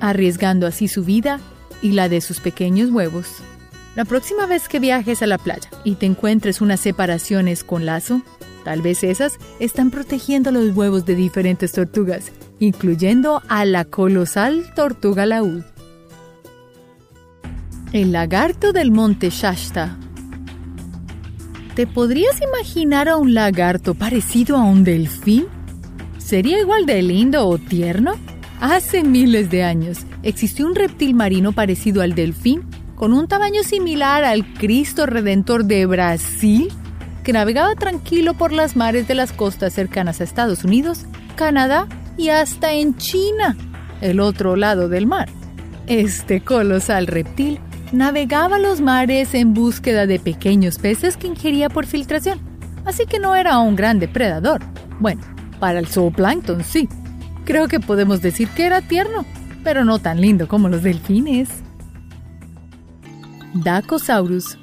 arriesgando 0.00 0.66
así 0.66 0.88
su 0.88 1.04
vida 1.04 1.40
y 1.80 1.92
la 1.92 2.08
de 2.08 2.20
sus 2.20 2.40
pequeños 2.40 2.90
huevos. 2.90 3.26
La 3.96 4.04
próxima 4.04 4.46
vez 4.46 4.68
que 4.68 4.78
viajes 4.78 5.20
a 5.22 5.26
la 5.26 5.38
playa 5.38 5.68
y 5.82 5.96
te 5.96 6.06
encuentres 6.06 6.60
unas 6.60 6.78
separaciones 6.78 7.64
con 7.64 7.86
lazo, 7.86 8.22
tal 8.64 8.82
vez 8.82 9.02
esas 9.02 9.38
están 9.58 9.90
protegiendo 9.90 10.52
los 10.52 10.76
huevos 10.76 11.04
de 11.06 11.16
diferentes 11.16 11.72
tortugas, 11.72 12.30
incluyendo 12.60 13.42
a 13.48 13.64
la 13.64 13.84
colosal 13.84 14.72
tortuga 14.76 15.26
laúd. 15.26 15.64
El 17.92 18.12
lagarto 18.12 18.72
del 18.72 18.92
monte 18.92 19.30
Shasta. 19.30 19.98
¿Te 21.74 21.88
podrías 21.88 22.40
imaginar 22.40 23.08
a 23.08 23.16
un 23.16 23.34
lagarto 23.34 23.94
parecido 23.94 24.56
a 24.56 24.62
un 24.62 24.84
delfín? 24.84 25.46
¿Sería 26.18 26.60
igual 26.60 26.86
de 26.86 27.02
lindo 27.02 27.48
o 27.48 27.58
tierno? 27.58 28.12
Hace 28.60 29.02
miles 29.02 29.50
de 29.50 29.64
años 29.64 30.06
existió 30.22 30.66
un 30.66 30.76
reptil 30.76 31.14
marino 31.14 31.50
parecido 31.50 32.02
al 32.02 32.14
delfín 32.14 32.69
con 33.00 33.14
un 33.14 33.28
tamaño 33.28 33.62
similar 33.62 34.24
al 34.24 34.44
Cristo 34.52 35.06
Redentor 35.06 35.64
de 35.64 35.86
Brasil, 35.86 36.70
que 37.24 37.32
navegaba 37.32 37.74
tranquilo 37.74 38.34
por 38.34 38.52
las 38.52 38.76
mares 38.76 39.08
de 39.08 39.14
las 39.14 39.32
costas 39.32 39.72
cercanas 39.72 40.20
a 40.20 40.24
Estados 40.24 40.64
Unidos, 40.64 41.06
Canadá 41.34 41.88
y 42.18 42.28
hasta 42.28 42.74
en 42.74 42.98
China, 42.98 43.56
el 44.02 44.20
otro 44.20 44.54
lado 44.54 44.90
del 44.90 45.06
mar. 45.06 45.30
Este 45.86 46.42
colosal 46.42 47.06
reptil 47.06 47.58
navegaba 47.90 48.58
los 48.58 48.82
mares 48.82 49.32
en 49.32 49.54
búsqueda 49.54 50.04
de 50.04 50.18
pequeños 50.18 50.76
peces 50.76 51.16
que 51.16 51.28
ingería 51.28 51.70
por 51.70 51.86
filtración, 51.86 52.38
así 52.84 53.06
que 53.06 53.18
no 53.18 53.34
era 53.34 53.60
un 53.60 53.76
gran 53.76 53.98
depredador. 53.98 54.60
Bueno, 54.98 55.22
para 55.58 55.78
el 55.78 55.86
zooplancton 55.86 56.64
sí. 56.64 56.86
Creo 57.46 57.66
que 57.66 57.80
podemos 57.80 58.20
decir 58.20 58.48
que 58.48 58.66
era 58.66 58.82
tierno, 58.82 59.24
pero 59.64 59.86
no 59.86 60.00
tan 60.00 60.20
lindo 60.20 60.48
como 60.48 60.68
los 60.68 60.82
delfines. 60.82 61.48
Dacosaurus. 63.54 64.58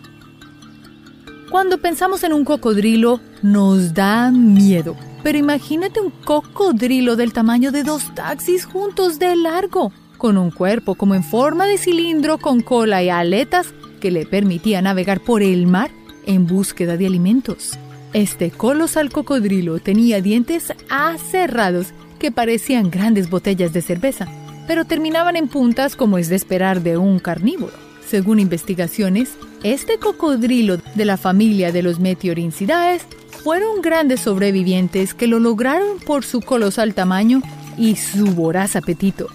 Cuando 1.51 1.77
pensamos 1.77 2.23
en 2.23 2.33
un 2.33 2.45
cocodrilo, 2.45 3.19
nos 3.41 3.93
da 3.93 4.31
miedo. 4.31 4.95
Pero 5.23 5.37
imagínate 5.37 5.99
un 5.99 6.11
cocodrilo 6.11 7.15
del 7.15 7.33
tamaño 7.33 7.71
de 7.71 7.83
dos 7.83 8.13
taxis 8.15 8.65
juntos 8.65 9.19
de 9.19 9.35
largo, 9.35 9.91
con 10.17 10.37
un 10.37 10.51
cuerpo 10.51 10.95
como 10.95 11.15
en 11.15 11.23
forma 11.23 11.65
de 11.65 11.77
cilindro 11.77 12.37
con 12.37 12.61
cola 12.61 13.03
y 13.03 13.09
aletas 13.09 13.73
que 13.99 14.11
le 14.11 14.25
permitía 14.25 14.81
navegar 14.81 15.19
por 15.19 15.41
el 15.41 15.67
mar 15.67 15.91
en 16.25 16.47
búsqueda 16.47 16.97
de 16.97 17.07
alimentos. 17.07 17.77
Este 18.13 18.51
colosal 18.51 19.11
cocodrilo 19.11 19.79
tenía 19.79 20.21
dientes 20.21 20.73
aserrados 20.89 21.93
que 22.19 22.31
parecían 22.31 22.89
grandes 22.89 23.29
botellas 23.29 23.73
de 23.73 23.81
cerveza, 23.81 24.27
pero 24.67 24.85
terminaban 24.85 25.35
en 25.35 25.47
puntas 25.47 25.95
como 25.95 26.17
es 26.17 26.29
de 26.29 26.35
esperar 26.35 26.81
de 26.81 26.97
un 26.97 27.19
carnívoro. 27.19 27.86
Según 28.07 28.39
investigaciones, 28.39 29.37
este 29.63 29.97
cocodrilo 29.99 30.77
de 30.95 31.03
la 31.03 31.17
familia 31.17 31.73
de 31.73 31.83
los 31.83 31.99
Meteorincidae 31.99 32.99
fueron 33.43 33.81
grandes 33.81 34.21
sobrevivientes 34.21 35.13
que 35.13 35.27
lo 35.27 35.39
lograron 35.39 35.99
por 35.99 36.23
su 36.23 36.39
colosal 36.39 36.93
tamaño 36.93 37.41
y 37.77 37.97
su 37.97 38.27
voraz 38.27 38.77
apetito. 38.77 39.27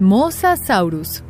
Mosasaurus 0.00 1.22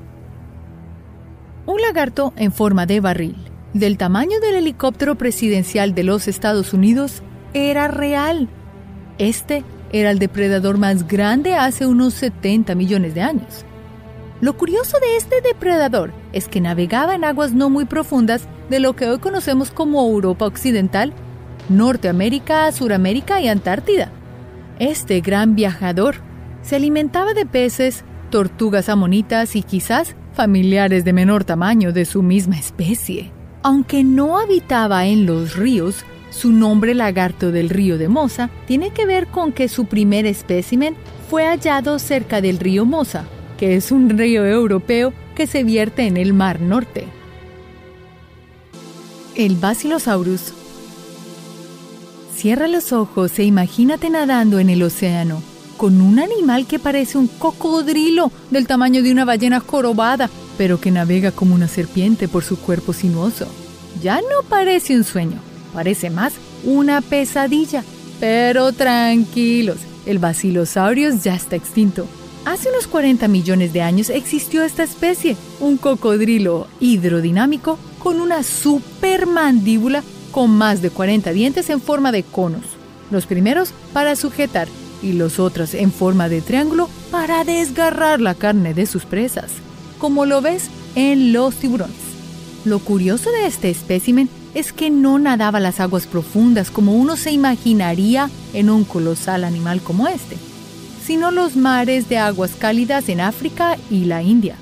Un 1.66 1.80
lagarto 1.82 2.32
en 2.36 2.52
forma 2.52 2.86
de 2.86 3.00
barril, 3.00 3.36
del 3.74 3.98
tamaño 3.98 4.38
del 4.38 4.54
helicóptero 4.54 5.16
presidencial 5.16 5.92
de 5.92 6.04
los 6.04 6.28
Estados 6.28 6.72
Unidos, 6.72 7.20
era 7.52 7.88
real. 7.88 8.48
Este 9.18 9.64
era 9.90 10.12
el 10.12 10.20
depredador 10.20 10.78
más 10.78 11.08
grande 11.08 11.54
hace 11.54 11.84
unos 11.84 12.14
70 12.14 12.76
millones 12.76 13.14
de 13.14 13.22
años. 13.22 13.64
Lo 14.42 14.56
curioso 14.56 14.98
de 14.98 15.16
este 15.16 15.40
depredador 15.40 16.12
es 16.32 16.48
que 16.48 16.60
navegaba 16.60 17.14
en 17.14 17.22
aguas 17.22 17.52
no 17.52 17.70
muy 17.70 17.84
profundas 17.84 18.48
de 18.68 18.80
lo 18.80 18.96
que 18.96 19.06
hoy 19.06 19.20
conocemos 19.20 19.70
como 19.70 20.04
Europa 20.04 20.46
Occidental, 20.46 21.12
Norteamérica, 21.68 22.72
Suramérica 22.72 23.40
y 23.40 23.46
Antártida. 23.46 24.10
Este 24.80 25.20
gran 25.20 25.54
viajador 25.54 26.16
se 26.60 26.74
alimentaba 26.74 27.34
de 27.34 27.46
peces, 27.46 28.02
tortugas 28.30 28.88
amonitas 28.88 29.54
y 29.54 29.62
quizás 29.62 30.16
familiares 30.32 31.04
de 31.04 31.12
menor 31.12 31.44
tamaño 31.44 31.92
de 31.92 32.04
su 32.04 32.24
misma 32.24 32.58
especie. 32.58 33.30
Aunque 33.62 34.02
no 34.02 34.40
habitaba 34.40 35.06
en 35.06 35.24
los 35.24 35.54
ríos, 35.54 36.04
su 36.30 36.50
nombre 36.50 36.96
lagarto 36.96 37.52
del 37.52 37.70
río 37.70 37.96
de 37.96 38.08
Mosa 38.08 38.50
tiene 38.66 38.90
que 38.90 39.06
ver 39.06 39.28
con 39.28 39.52
que 39.52 39.68
su 39.68 39.84
primer 39.84 40.26
espécimen 40.26 40.96
fue 41.30 41.46
hallado 41.46 42.00
cerca 42.00 42.40
del 42.40 42.58
río 42.58 42.84
Mosa, 42.84 43.24
que 43.62 43.76
es 43.76 43.92
un 43.92 44.10
río 44.10 44.44
europeo 44.44 45.12
que 45.36 45.46
se 45.46 45.62
vierte 45.62 46.08
en 46.08 46.16
el 46.16 46.32
Mar 46.32 46.60
Norte. 46.60 47.06
El 49.36 49.54
Basilosaurus. 49.54 50.52
Cierra 52.34 52.66
los 52.66 52.92
ojos 52.92 53.38
e 53.38 53.44
imagínate 53.44 54.10
nadando 54.10 54.58
en 54.58 54.68
el 54.68 54.82
océano 54.82 55.40
con 55.76 56.00
un 56.00 56.18
animal 56.18 56.66
que 56.66 56.80
parece 56.80 57.18
un 57.18 57.28
cocodrilo 57.28 58.32
del 58.50 58.66
tamaño 58.66 59.00
de 59.00 59.12
una 59.12 59.24
ballena 59.24 59.60
jorobada, 59.60 60.28
pero 60.58 60.80
que 60.80 60.90
navega 60.90 61.30
como 61.30 61.54
una 61.54 61.68
serpiente 61.68 62.26
por 62.26 62.42
su 62.42 62.58
cuerpo 62.58 62.92
sinuoso. 62.92 63.46
Ya 64.02 64.16
no 64.16 64.42
parece 64.48 64.96
un 64.96 65.04
sueño, 65.04 65.38
parece 65.72 66.10
más 66.10 66.32
una 66.64 67.00
pesadilla. 67.00 67.84
Pero 68.18 68.72
tranquilos, 68.72 69.76
el 70.04 70.18
Basilosaurus 70.18 71.22
ya 71.22 71.36
está 71.36 71.54
extinto 71.54 72.08
Hace 72.44 72.70
unos 72.70 72.88
40 72.88 73.28
millones 73.28 73.72
de 73.72 73.82
años 73.82 74.10
existió 74.10 74.64
esta 74.64 74.82
especie, 74.82 75.36
un 75.60 75.76
cocodrilo 75.76 76.66
hidrodinámico 76.80 77.78
con 78.00 78.20
una 78.20 78.42
supermandíbula 78.42 80.02
con 80.32 80.50
más 80.50 80.82
de 80.82 80.90
40 80.90 81.32
dientes 81.32 81.70
en 81.70 81.80
forma 81.80 82.10
de 82.10 82.24
conos, 82.24 82.64
los 83.12 83.26
primeros 83.26 83.72
para 83.92 84.16
sujetar 84.16 84.66
y 85.02 85.12
los 85.12 85.38
otros 85.38 85.74
en 85.74 85.92
forma 85.92 86.28
de 86.28 86.40
triángulo 86.40 86.88
para 87.12 87.44
desgarrar 87.44 88.20
la 88.20 88.34
carne 88.34 88.74
de 88.74 88.86
sus 88.86 89.04
presas, 89.04 89.52
como 89.98 90.26
lo 90.26 90.40
ves 90.40 90.68
en 90.96 91.32
los 91.32 91.54
tiburones. 91.54 91.94
Lo 92.64 92.80
curioso 92.80 93.30
de 93.30 93.46
este 93.46 93.70
espécimen 93.70 94.28
es 94.54 94.72
que 94.72 94.90
no 94.90 95.20
nadaba 95.20 95.60
las 95.60 95.78
aguas 95.78 96.08
profundas 96.08 96.72
como 96.72 96.94
uno 96.96 97.16
se 97.16 97.30
imaginaría 97.30 98.30
en 98.52 98.68
un 98.68 98.82
colosal 98.82 99.44
animal 99.44 99.80
como 99.80 100.08
este 100.08 100.36
sino 101.04 101.30
los 101.30 101.56
mares 101.56 102.08
de 102.08 102.18
aguas 102.18 102.52
cálidas 102.58 103.08
en 103.08 103.20
África 103.20 103.76
y 103.90 104.04
la 104.04 104.22
India. 104.22 104.56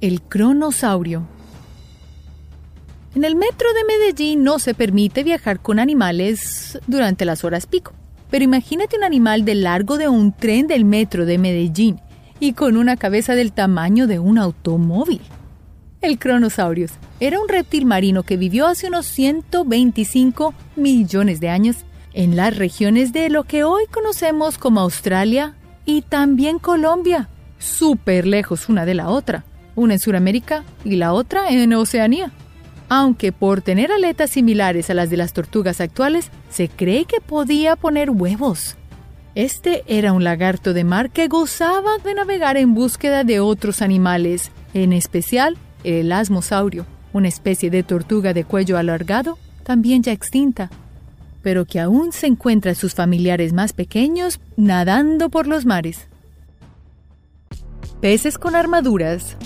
El 0.00 0.22
cronosaurio. 0.22 1.26
En 3.14 3.24
el 3.24 3.34
metro 3.34 3.68
de 3.72 3.84
Medellín 3.84 4.44
no 4.44 4.58
se 4.58 4.74
permite 4.74 5.22
viajar 5.22 5.60
con 5.60 5.78
animales 5.78 6.78
durante 6.86 7.24
las 7.24 7.44
horas 7.44 7.66
pico, 7.66 7.92
pero 8.30 8.44
imagínate 8.44 8.96
un 8.96 9.04
animal 9.04 9.44
de 9.44 9.54
largo 9.54 9.96
de 9.96 10.08
un 10.08 10.32
tren 10.32 10.66
del 10.66 10.84
metro 10.84 11.24
de 11.24 11.38
Medellín 11.38 12.00
y 12.40 12.52
con 12.52 12.76
una 12.76 12.96
cabeza 12.96 13.34
del 13.34 13.52
tamaño 13.52 14.06
de 14.06 14.18
un 14.18 14.36
automóvil. 14.36 15.22
El 16.02 16.18
Cronosaurus 16.18 16.92
era 17.20 17.40
un 17.40 17.48
reptil 17.48 17.86
marino 17.86 18.22
que 18.22 18.36
vivió 18.36 18.66
hace 18.66 18.88
unos 18.88 19.06
125 19.06 20.52
millones 20.76 21.40
de 21.40 21.48
años 21.48 21.76
en 22.16 22.34
las 22.34 22.56
regiones 22.56 23.12
de 23.12 23.28
lo 23.28 23.44
que 23.44 23.62
hoy 23.62 23.84
conocemos 23.92 24.56
como 24.56 24.80
Australia 24.80 25.54
y 25.84 26.00
también 26.00 26.58
Colombia, 26.58 27.28
súper 27.58 28.26
lejos 28.26 28.70
una 28.70 28.86
de 28.86 28.94
la 28.94 29.10
otra. 29.10 29.44
una 29.74 29.92
en 29.92 30.00
Sudamérica 30.00 30.64
y 30.82 30.96
la 30.96 31.12
otra 31.12 31.50
en 31.50 31.70
Oceanía. 31.74 32.32
Aunque 32.88 33.30
por 33.32 33.60
tener 33.60 33.92
aletas 33.92 34.30
similares 34.30 34.88
a 34.88 34.94
las 34.94 35.10
de 35.10 35.18
las 35.18 35.34
tortugas 35.34 35.82
actuales, 35.82 36.30
se 36.48 36.70
cree 36.70 37.04
que 37.04 37.20
podía 37.20 37.76
poner 37.76 38.08
huevos. 38.08 38.76
Este 39.34 39.84
era 39.86 40.14
un 40.14 40.24
lagarto 40.24 40.72
de 40.72 40.84
mar 40.84 41.10
que 41.10 41.28
gozaba 41.28 41.98
de 42.02 42.14
navegar 42.14 42.56
en 42.56 42.72
búsqueda 42.72 43.24
de 43.24 43.40
otros 43.40 43.82
animales, 43.82 44.50
en 44.72 44.94
especial 44.94 45.58
el 45.84 46.10
asmosaurio, 46.10 46.86
una 47.12 47.28
especie 47.28 47.68
de 47.68 47.82
tortuga 47.82 48.32
de 48.32 48.44
cuello 48.44 48.78
alargado, 48.78 49.36
también 49.62 50.02
ya 50.02 50.12
extinta, 50.12 50.70
pero 51.46 51.64
que 51.64 51.78
aún 51.78 52.10
se 52.10 52.26
encuentra 52.26 52.74
sus 52.74 52.94
familiares 52.94 53.52
más 53.52 53.72
pequeños 53.72 54.40
nadando 54.56 55.28
por 55.28 55.46
los 55.46 55.64
mares. 55.64 56.08
Peces 58.00 58.36
con 58.36 58.56
armaduras. 58.56 59.36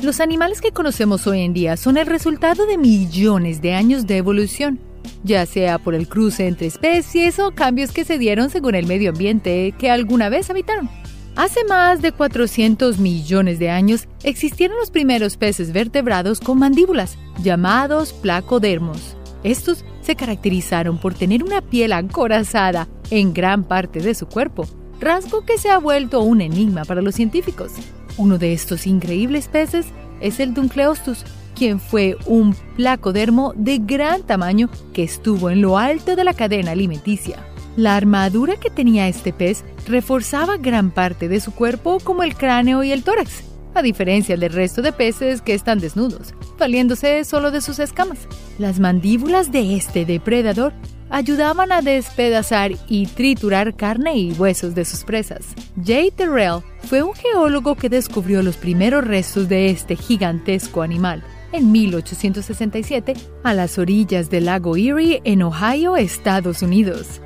Los 0.00 0.20
animales 0.20 0.60
que 0.60 0.70
conocemos 0.70 1.26
hoy 1.26 1.40
en 1.40 1.52
día 1.52 1.76
son 1.76 1.96
el 1.96 2.06
resultado 2.06 2.64
de 2.64 2.78
millones 2.78 3.60
de 3.60 3.74
años 3.74 4.06
de 4.06 4.18
evolución 4.18 4.78
ya 5.24 5.46
sea 5.46 5.80
por 5.80 5.96
el 5.96 6.08
cruce 6.08 6.46
entre 6.46 6.68
especies 6.68 7.40
o 7.40 7.50
cambios 7.50 7.90
que 7.90 8.04
se 8.04 8.16
dieron 8.16 8.48
según 8.48 8.76
el 8.76 8.86
medio 8.86 9.10
ambiente 9.10 9.74
que 9.80 9.90
alguna 9.90 10.28
vez 10.28 10.48
habitaron. 10.48 10.88
Hace 11.34 11.64
más 11.64 12.02
de 12.02 12.12
400 12.12 12.98
millones 12.98 13.58
de 13.58 13.68
años 13.68 14.06
existieron 14.22 14.78
los 14.78 14.92
primeros 14.92 15.36
peces 15.36 15.72
vertebrados 15.72 16.38
con 16.38 16.60
mandíbulas, 16.60 17.18
llamados 17.42 18.12
placodermos. 18.12 19.16
Estos 19.42 19.84
se 20.08 20.16
caracterizaron 20.16 20.96
por 20.96 21.12
tener 21.12 21.44
una 21.44 21.60
piel 21.60 21.92
acorazada 21.92 22.88
en 23.10 23.34
gran 23.34 23.62
parte 23.62 24.00
de 24.00 24.14
su 24.14 24.26
cuerpo, 24.26 24.66
rasgo 25.00 25.44
que 25.44 25.58
se 25.58 25.68
ha 25.68 25.76
vuelto 25.76 26.22
un 26.22 26.40
enigma 26.40 26.86
para 26.86 27.02
los 27.02 27.14
científicos. 27.14 27.72
Uno 28.16 28.38
de 28.38 28.54
estos 28.54 28.86
increíbles 28.86 29.48
peces 29.48 29.88
es 30.22 30.40
el 30.40 30.54
Dunkleostus, 30.54 31.26
quien 31.54 31.78
fue 31.78 32.16
un 32.24 32.56
placodermo 32.74 33.52
de 33.54 33.80
gran 33.80 34.22
tamaño 34.22 34.70
que 34.94 35.02
estuvo 35.02 35.50
en 35.50 35.60
lo 35.60 35.76
alto 35.76 36.16
de 36.16 36.24
la 36.24 36.32
cadena 36.32 36.70
alimenticia. 36.70 37.44
La 37.76 37.94
armadura 37.94 38.56
que 38.56 38.70
tenía 38.70 39.08
este 39.08 39.34
pez 39.34 39.62
reforzaba 39.86 40.56
gran 40.56 40.90
parte 40.90 41.28
de 41.28 41.38
su 41.38 41.52
cuerpo 41.52 41.98
como 42.02 42.22
el 42.22 42.34
cráneo 42.34 42.82
y 42.82 42.92
el 42.92 43.04
tórax, 43.04 43.44
a 43.74 43.82
diferencia 43.82 44.36
del 44.36 44.52
resto 44.52 44.82
de 44.82 44.92
peces 44.92 45.42
que 45.42 45.54
están 45.54 45.78
desnudos, 45.78 46.34
valiéndose 46.58 47.24
solo 47.24 47.50
de 47.50 47.60
sus 47.60 47.78
escamas. 47.78 48.18
Las 48.58 48.80
mandíbulas 48.80 49.52
de 49.52 49.76
este 49.76 50.04
depredador 50.04 50.72
ayudaban 51.10 51.72
a 51.72 51.80
despedazar 51.80 52.72
y 52.88 53.06
triturar 53.06 53.74
carne 53.74 54.16
y 54.18 54.32
huesos 54.32 54.74
de 54.74 54.84
sus 54.84 55.04
presas. 55.04 55.46
Jay 55.82 56.10
Terrell 56.10 56.62
fue 56.84 57.02
un 57.02 57.14
geólogo 57.14 57.76
que 57.76 57.88
descubrió 57.88 58.42
los 58.42 58.56
primeros 58.56 59.04
restos 59.04 59.48
de 59.48 59.70
este 59.70 59.96
gigantesco 59.96 60.82
animal 60.82 61.22
en 61.52 61.72
1867 61.72 63.14
a 63.42 63.54
las 63.54 63.78
orillas 63.78 64.30
del 64.30 64.46
lago 64.46 64.76
Erie 64.76 65.20
en 65.24 65.42
Ohio, 65.42 65.96
Estados 65.96 66.62
Unidos. 66.62 67.20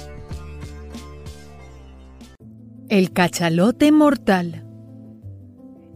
El 2.88 3.12
cachalote 3.12 3.90
mortal. 3.90 4.66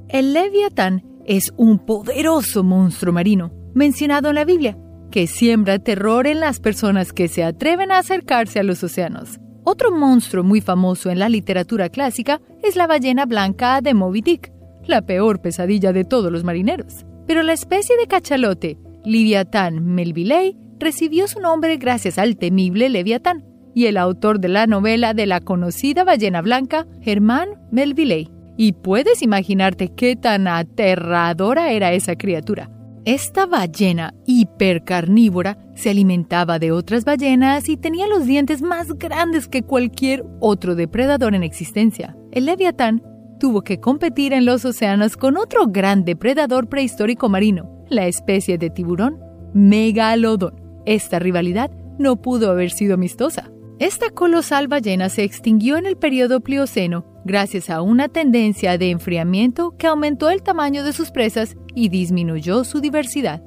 El 0.09 0.33
leviatán 0.33 1.03
es 1.25 1.53
un 1.57 1.79
poderoso 1.79 2.63
monstruo 2.63 3.13
marino 3.13 3.53
mencionado 3.75 4.29
en 4.29 4.37
la 4.37 4.45
Biblia 4.45 4.79
que 5.11 5.27
siembra 5.27 5.79
terror 5.79 6.27
en 6.27 6.41
las 6.41 6.61
personas 6.61 7.13
que 7.13 7.29
se 7.29 7.43
atreven 7.43 7.91
a 7.91 7.99
acercarse 7.99 8.61
a 8.61 8.63
los 8.63 8.85
océanos. 8.85 9.41
Otro 9.65 9.91
monstruo 9.91 10.45
muy 10.45 10.61
famoso 10.61 11.11
en 11.11 11.19
la 11.19 11.29
literatura 11.29 11.89
clásica 11.89 12.41
es 12.63 12.77
la 12.77 12.87
ballena 12.87 13.27
blanca 13.27 13.81
de 13.81 13.95
Moby 13.95 14.21
Dick, 14.21 14.53
la 14.87 15.03
peor 15.03 15.41
pesadilla 15.41 15.93
de 15.93 16.05
todos 16.05 16.31
los 16.31 16.45
marineros. 16.45 17.05
Pero 17.27 17.43
la 17.43 17.53
especie 17.53 17.97
de 17.97 18.07
cachalote, 18.07 18.79
Leviatán 19.05 19.85
melvillei, 19.85 20.57
recibió 20.79 21.27
su 21.27 21.41
nombre 21.41 21.79
gracias 21.79 22.19
al 22.19 22.37
temible 22.37 22.89
Leviatán 22.89 23.45
y 23.75 23.87
el 23.87 23.97
autor 23.97 24.39
de 24.39 24.49
la 24.49 24.67
novela 24.67 25.15
de 25.15 25.27
la 25.27 25.41
conocida 25.41 26.05
ballena 26.05 26.43
blanca, 26.43 26.87
Germán 27.01 27.49
Melville. 27.73 28.36
Y 28.57 28.73
puedes 28.73 29.23
imaginarte 29.23 29.89
qué 29.89 30.17
tan 30.17 30.49
aterradora 30.49 31.73
era 31.73 31.93
esa 31.93 32.17
criatura. 32.17 32.71
Esta 33.05 33.47
ballena 33.47 34.15
hipercarnívora 34.27 35.59
se 35.77 35.91
alimentaba 35.91 36.59
de 36.59 36.73
otras 36.73 37.05
ballenas 37.05 37.69
y 37.69 37.77
tenía 37.77 38.09
los 38.09 38.27
dientes 38.27 38.63
más 38.63 38.95
grandes 38.95 39.47
que 39.47 39.63
cualquier 39.63 40.25
otro 40.41 40.75
depredador 40.75 41.37
en 41.37 41.45
existencia. 41.45 42.17
El 42.33 42.47
leviatán 42.47 43.03
tuvo 43.39 43.63
que 43.63 43.79
competir 43.79 44.33
en 44.33 44.45
los 44.45 44.65
océanos 44.65 45.17
con 45.17 45.37
otro 45.37 45.69
gran 45.69 46.05
depredador 46.05 46.69
prehistórico 46.69 47.29
marino, 47.29 47.85
la 47.89 48.07
especie 48.07 48.59
de 48.59 48.71
tiburón 48.71 49.21
Megalodon. 49.55 50.55
Esta 50.85 51.19
rivalidad 51.19 51.71
no 51.99 52.21
pudo 52.21 52.51
haber 52.51 52.71
sido 52.71 52.95
amistosa. 52.95 53.51
Esta 53.79 54.09
colosal 54.09 54.69
ballena 54.69 55.11
se 55.11 55.23
extinguió 55.23 55.77
en 55.77 55.85
el 55.85 55.99
periodo 55.99 56.41
Plioceno 56.41 57.05
gracias 57.27 57.69
a 57.69 57.83
una 57.83 58.09
tendencia 58.09 58.79
de 58.79 58.89
enfriamiento 58.91 59.77
que 59.77 59.87
aumentó 59.87 60.31
el 60.31 60.43
tamaño 60.43 60.83
de 60.83 60.95
sus 60.95 61.11
presas 61.11 61.57
y 61.75 61.91
disminuyó 61.91 62.65
su 62.65 62.81
diversidad. 62.81 63.43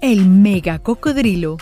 El 0.00 0.24
megacocodrilo. 0.24 1.58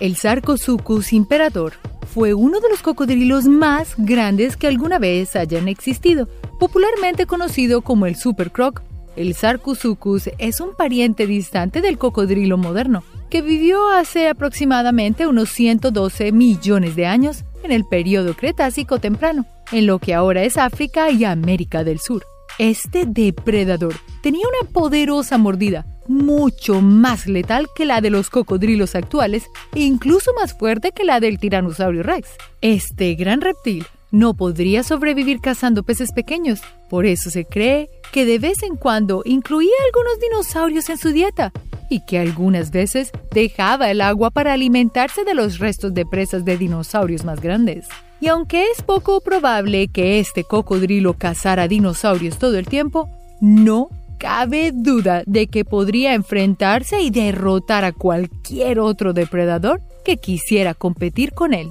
El 0.00 0.16
Sarcosuchus 0.16 1.12
imperator 1.12 1.74
fue 2.12 2.34
uno 2.34 2.58
de 2.58 2.68
los 2.68 2.82
cocodrilos 2.82 3.44
más 3.44 3.94
grandes 3.96 4.56
que 4.56 4.66
alguna 4.66 4.98
vez 4.98 5.36
hayan 5.36 5.68
existido, 5.68 6.28
popularmente 6.58 7.26
conocido 7.26 7.82
como 7.82 8.06
el 8.06 8.16
Super 8.16 8.50
Croc. 8.50 8.82
El 9.14 9.34
Sarcosuchus 9.34 10.30
es 10.38 10.60
un 10.60 10.74
pariente 10.74 11.28
distante 11.28 11.80
del 11.80 11.96
cocodrilo 11.96 12.58
moderno, 12.58 13.04
que 13.32 13.40
vivió 13.40 13.88
hace 13.88 14.28
aproximadamente 14.28 15.26
unos 15.26 15.48
112 15.48 16.32
millones 16.32 16.96
de 16.96 17.06
años 17.06 17.44
en 17.62 17.72
el 17.72 17.86
periodo 17.86 18.34
Cretácico 18.34 18.98
temprano, 18.98 19.46
en 19.72 19.86
lo 19.86 19.98
que 20.00 20.12
ahora 20.12 20.42
es 20.42 20.58
África 20.58 21.10
y 21.10 21.24
América 21.24 21.82
del 21.82 21.98
Sur. 21.98 22.26
Este 22.58 23.06
depredador 23.06 23.94
tenía 24.22 24.44
una 24.46 24.70
poderosa 24.70 25.38
mordida, 25.38 25.86
mucho 26.06 26.82
más 26.82 27.26
letal 27.26 27.68
que 27.74 27.86
la 27.86 28.02
de 28.02 28.10
los 28.10 28.28
cocodrilos 28.28 28.94
actuales 28.94 29.46
e 29.74 29.80
incluso 29.80 30.34
más 30.34 30.52
fuerte 30.52 30.92
que 30.92 31.04
la 31.04 31.18
del 31.18 31.38
tiranosaurio 31.38 32.02
rex. 32.02 32.28
Este 32.60 33.14
gran 33.14 33.40
reptil 33.40 33.86
no 34.10 34.34
podría 34.34 34.82
sobrevivir 34.82 35.40
cazando 35.40 35.84
peces 35.84 36.12
pequeños, 36.12 36.60
por 36.90 37.06
eso 37.06 37.30
se 37.30 37.46
cree 37.46 37.88
que 38.12 38.26
de 38.26 38.38
vez 38.38 38.62
en 38.62 38.76
cuando 38.76 39.22
incluía 39.24 39.72
algunos 39.86 40.20
dinosaurios 40.20 40.90
en 40.90 40.98
su 40.98 41.12
dieta 41.12 41.50
y 41.92 42.00
que 42.00 42.18
algunas 42.18 42.70
veces 42.70 43.10
dejaba 43.32 43.90
el 43.90 44.00
agua 44.00 44.30
para 44.30 44.54
alimentarse 44.54 45.24
de 45.24 45.34
los 45.34 45.58
restos 45.58 45.92
de 45.92 46.06
presas 46.06 46.44
de 46.44 46.56
dinosaurios 46.56 47.24
más 47.24 47.40
grandes. 47.40 47.86
Y 48.18 48.28
aunque 48.28 48.64
es 48.70 48.82
poco 48.82 49.20
probable 49.20 49.88
que 49.88 50.18
este 50.18 50.44
cocodrilo 50.44 51.14
cazara 51.14 51.68
dinosaurios 51.68 52.38
todo 52.38 52.56
el 52.56 52.66
tiempo, 52.66 53.10
no 53.42 53.90
cabe 54.18 54.70
duda 54.72 55.22
de 55.26 55.48
que 55.48 55.66
podría 55.66 56.14
enfrentarse 56.14 57.02
y 57.02 57.10
derrotar 57.10 57.84
a 57.84 57.92
cualquier 57.92 58.78
otro 58.78 59.12
depredador 59.12 59.82
que 60.04 60.16
quisiera 60.16 60.72
competir 60.72 61.32
con 61.32 61.52
él. 61.52 61.68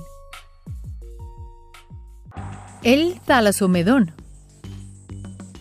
El 2.83 3.19
talasomedón. 3.25 4.20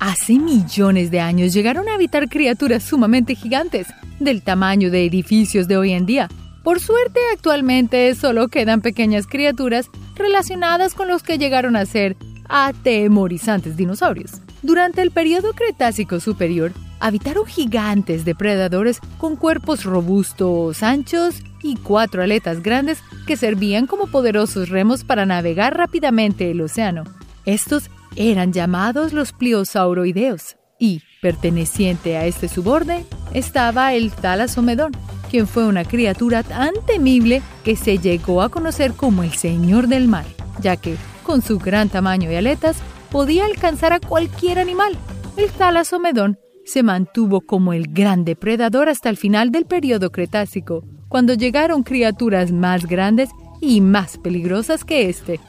Hace 0.00 0.38
millones 0.38 1.10
de 1.10 1.20
años 1.20 1.52
llegaron 1.52 1.86
a 1.86 1.94
habitar 1.94 2.30
criaturas 2.30 2.82
sumamente 2.82 3.34
gigantes, 3.34 3.86
del 4.18 4.40
tamaño 4.40 4.90
de 4.90 5.04
edificios 5.04 5.68
de 5.68 5.76
hoy 5.76 5.92
en 5.92 6.06
día. 6.06 6.30
Por 6.64 6.80
suerte, 6.80 7.20
actualmente 7.34 8.14
solo 8.14 8.48
quedan 8.48 8.80
pequeñas 8.80 9.26
criaturas 9.26 9.90
relacionadas 10.16 10.94
con 10.94 11.06
los 11.06 11.22
que 11.22 11.36
llegaron 11.36 11.76
a 11.76 11.84
ser 11.84 12.16
atemorizantes 12.48 13.76
dinosaurios. 13.76 14.40
Durante 14.62 15.02
el 15.02 15.10
periodo 15.10 15.52
Cretácico 15.52 16.18
Superior, 16.18 16.72
habitaron 16.98 17.44
gigantes 17.44 18.24
depredadores 18.24 19.00
con 19.18 19.36
cuerpos 19.36 19.84
robustos, 19.84 20.82
anchos 20.82 21.42
y 21.62 21.76
cuatro 21.76 22.22
aletas 22.22 22.62
grandes 22.62 23.02
que 23.26 23.36
servían 23.36 23.86
como 23.86 24.06
poderosos 24.06 24.70
remos 24.70 25.04
para 25.04 25.26
navegar 25.26 25.76
rápidamente 25.76 26.50
el 26.50 26.62
océano. 26.62 27.04
Estos 27.44 27.90
eran 28.16 28.53
llamados 28.53 29.12
los 29.12 29.33
pliosauroideos 29.33 30.57
y, 30.79 31.03
perteneciente 31.20 32.16
a 32.16 32.27
este 32.27 32.49
suborden, 32.49 33.05
estaba 33.35 33.94
el 33.94 34.11
talasomedón, 34.11 34.92
quien 35.31 35.46
fue 35.46 35.66
una 35.66 35.85
criatura 35.85 36.42
tan 36.42 36.73
temible 36.87 37.42
que 37.64 37.77
se 37.77 37.99
llegó 37.99 38.42
a 38.42 38.49
conocer 38.49 38.92
como 38.92 39.23
el 39.23 39.33
Señor 39.33 39.87
del 39.87 40.09
Mar, 40.09 40.25
ya 40.61 40.77
que, 40.77 40.96
con 41.23 41.42
su 41.42 41.59
gran 41.59 41.88
tamaño 41.88 42.33
y 42.33 42.35
aletas, 42.35 42.79
podía 43.11 43.44
alcanzar 43.44 43.92
a 43.92 44.01
cualquier 44.01 44.59
animal. 44.59 44.96
El 45.37 45.51
talasomedón 45.51 46.38
se 46.64 46.83
mantuvo 46.83 47.40
como 47.40 47.73
el 47.73 47.88
gran 47.88 48.25
depredador 48.25 48.88
hasta 48.88 49.11
el 49.11 49.16
final 49.16 49.51
del 49.53 49.66
periodo 49.66 50.11
Cretácico, 50.11 50.85
cuando 51.09 51.35
llegaron 51.35 51.83
criaturas 51.83 52.53
más 52.53 52.87
grandes 52.87 53.31
y 53.61 53.81
más 53.81 54.18
peligrosas 54.18 54.85
que 54.85 55.09
este. 55.09 55.40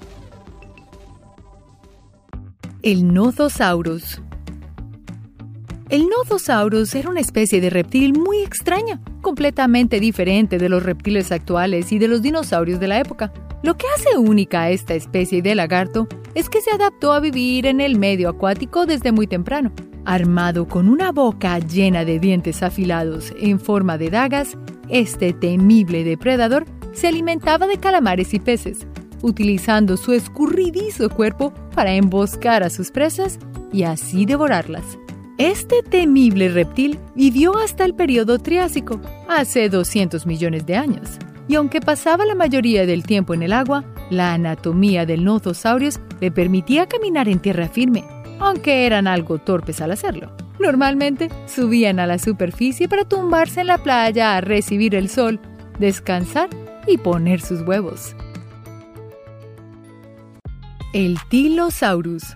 El 2.84 3.14
Nothosaurus. 3.14 4.24
El 5.90 6.08
Nothosaurus 6.08 6.96
era 6.96 7.12
una 7.12 7.20
especie 7.20 7.62
de 7.62 7.70
reptil 7.70 8.18
muy 8.18 8.40
extraña, 8.40 9.00
completamente 9.22 10.00
diferente 10.00 10.58
de 10.58 10.68
los 10.68 10.82
reptiles 10.82 11.32
actuales 11.32 11.92
y 11.92 12.00
de 12.00 12.08
los 12.08 12.24
dinosaurios 12.24 12.80
de 12.80 12.88
la 12.88 13.00
época. 13.00 13.32
Lo 13.62 13.78
que 13.78 13.86
hace 13.96 14.18
única 14.18 14.64
a 14.64 14.70
esta 14.72 14.96
especie 14.96 15.44
de 15.44 15.54
lagarto 15.54 16.08
es 16.34 16.50
que 16.50 16.62
se 16.62 16.72
adaptó 16.72 17.14
a 17.14 17.20
vivir 17.20 17.68
en 17.68 17.82
el 17.82 18.00
medio 18.00 18.30
acuático 18.30 18.88
desde 18.88 19.12
muy 19.12 19.28
temprano. 19.28 19.72
Armado 20.04 20.68
con 20.68 20.90
una 20.90 21.12
boca 21.12 21.60
llena 21.60 22.04
de 22.04 22.18
dientes 22.18 22.64
afilados 22.64 23.32
en 23.40 23.60
forma 23.60 24.00
de 24.00 24.10
dagas, 24.10 24.58
este 24.90 25.34
temible 25.34 26.04
depredador 26.04 26.66
se 26.94 27.10
alimentaba 27.10 27.68
de 27.68 27.78
calamares 27.78 28.34
y 28.34 28.40
peces, 28.40 28.88
utilizando 29.22 29.98
su 29.98 30.14
escurridizo 30.14 31.10
cuerpo 31.10 31.54
para 31.76 31.94
emboscar 31.94 32.64
a 32.64 32.70
sus 32.70 32.92
presas 32.92 33.40
y 33.72 33.84
así 33.84 34.26
devorarlas. 34.26 34.98
Este 35.38 35.82
temible 35.82 36.50
reptil 36.50 37.00
vivió 37.16 37.58
hasta 37.58 37.86
el 37.86 37.96
periodo 37.96 38.38
Triásico, 38.40 39.00
hace 39.28 39.70
200 39.70 40.26
millones 40.28 40.66
de 40.66 40.76
años, 40.76 41.18
y 41.48 41.56
aunque 41.56 41.82
pasaba 41.82 42.26
la 42.26 42.36
mayoría 42.36 42.86
del 42.86 43.04
tiempo 43.04 43.34
en 43.34 43.44
el 43.44 43.54
agua, 43.54 43.84
la 44.10 44.34
anatomía 44.34 45.06
del 45.06 45.24
Nothosaurus 45.24 46.00
le 46.20 46.32
permitía 46.32 46.88
caminar 46.88 47.28
en 47.28 47.40
tierra 47.40 47.68
firme, 47.70 48.04
aunque 48.40 48.86
eran 48.86 49.08
algo 49.08 49.40
torpes 49.40 49.82
al 49.82 49.92
hacerlo. 49.92 50.32
Normalmente 50.60 51.30
subían 51.48 52.00
a 52.00 52.06
la 52.06 52.20
superficie 52.20 52.88
para 52.88 53.06
tumbarse 53.06 53.62
en 53.62 53.68
la 53.68 53.80
playa 53.80 54.38
a 54.38 54.42
recibir 54.42 54.94
el 54.94 55.10
sol, 55.10 55.40
descansar 55.80 56.50
y 56.86 56.98
poner 56.98 57.42
sus 57.42 57.62
huevos 57.62 58.16
el 60.94 61.18
Tilosaurus. 61.30 62.36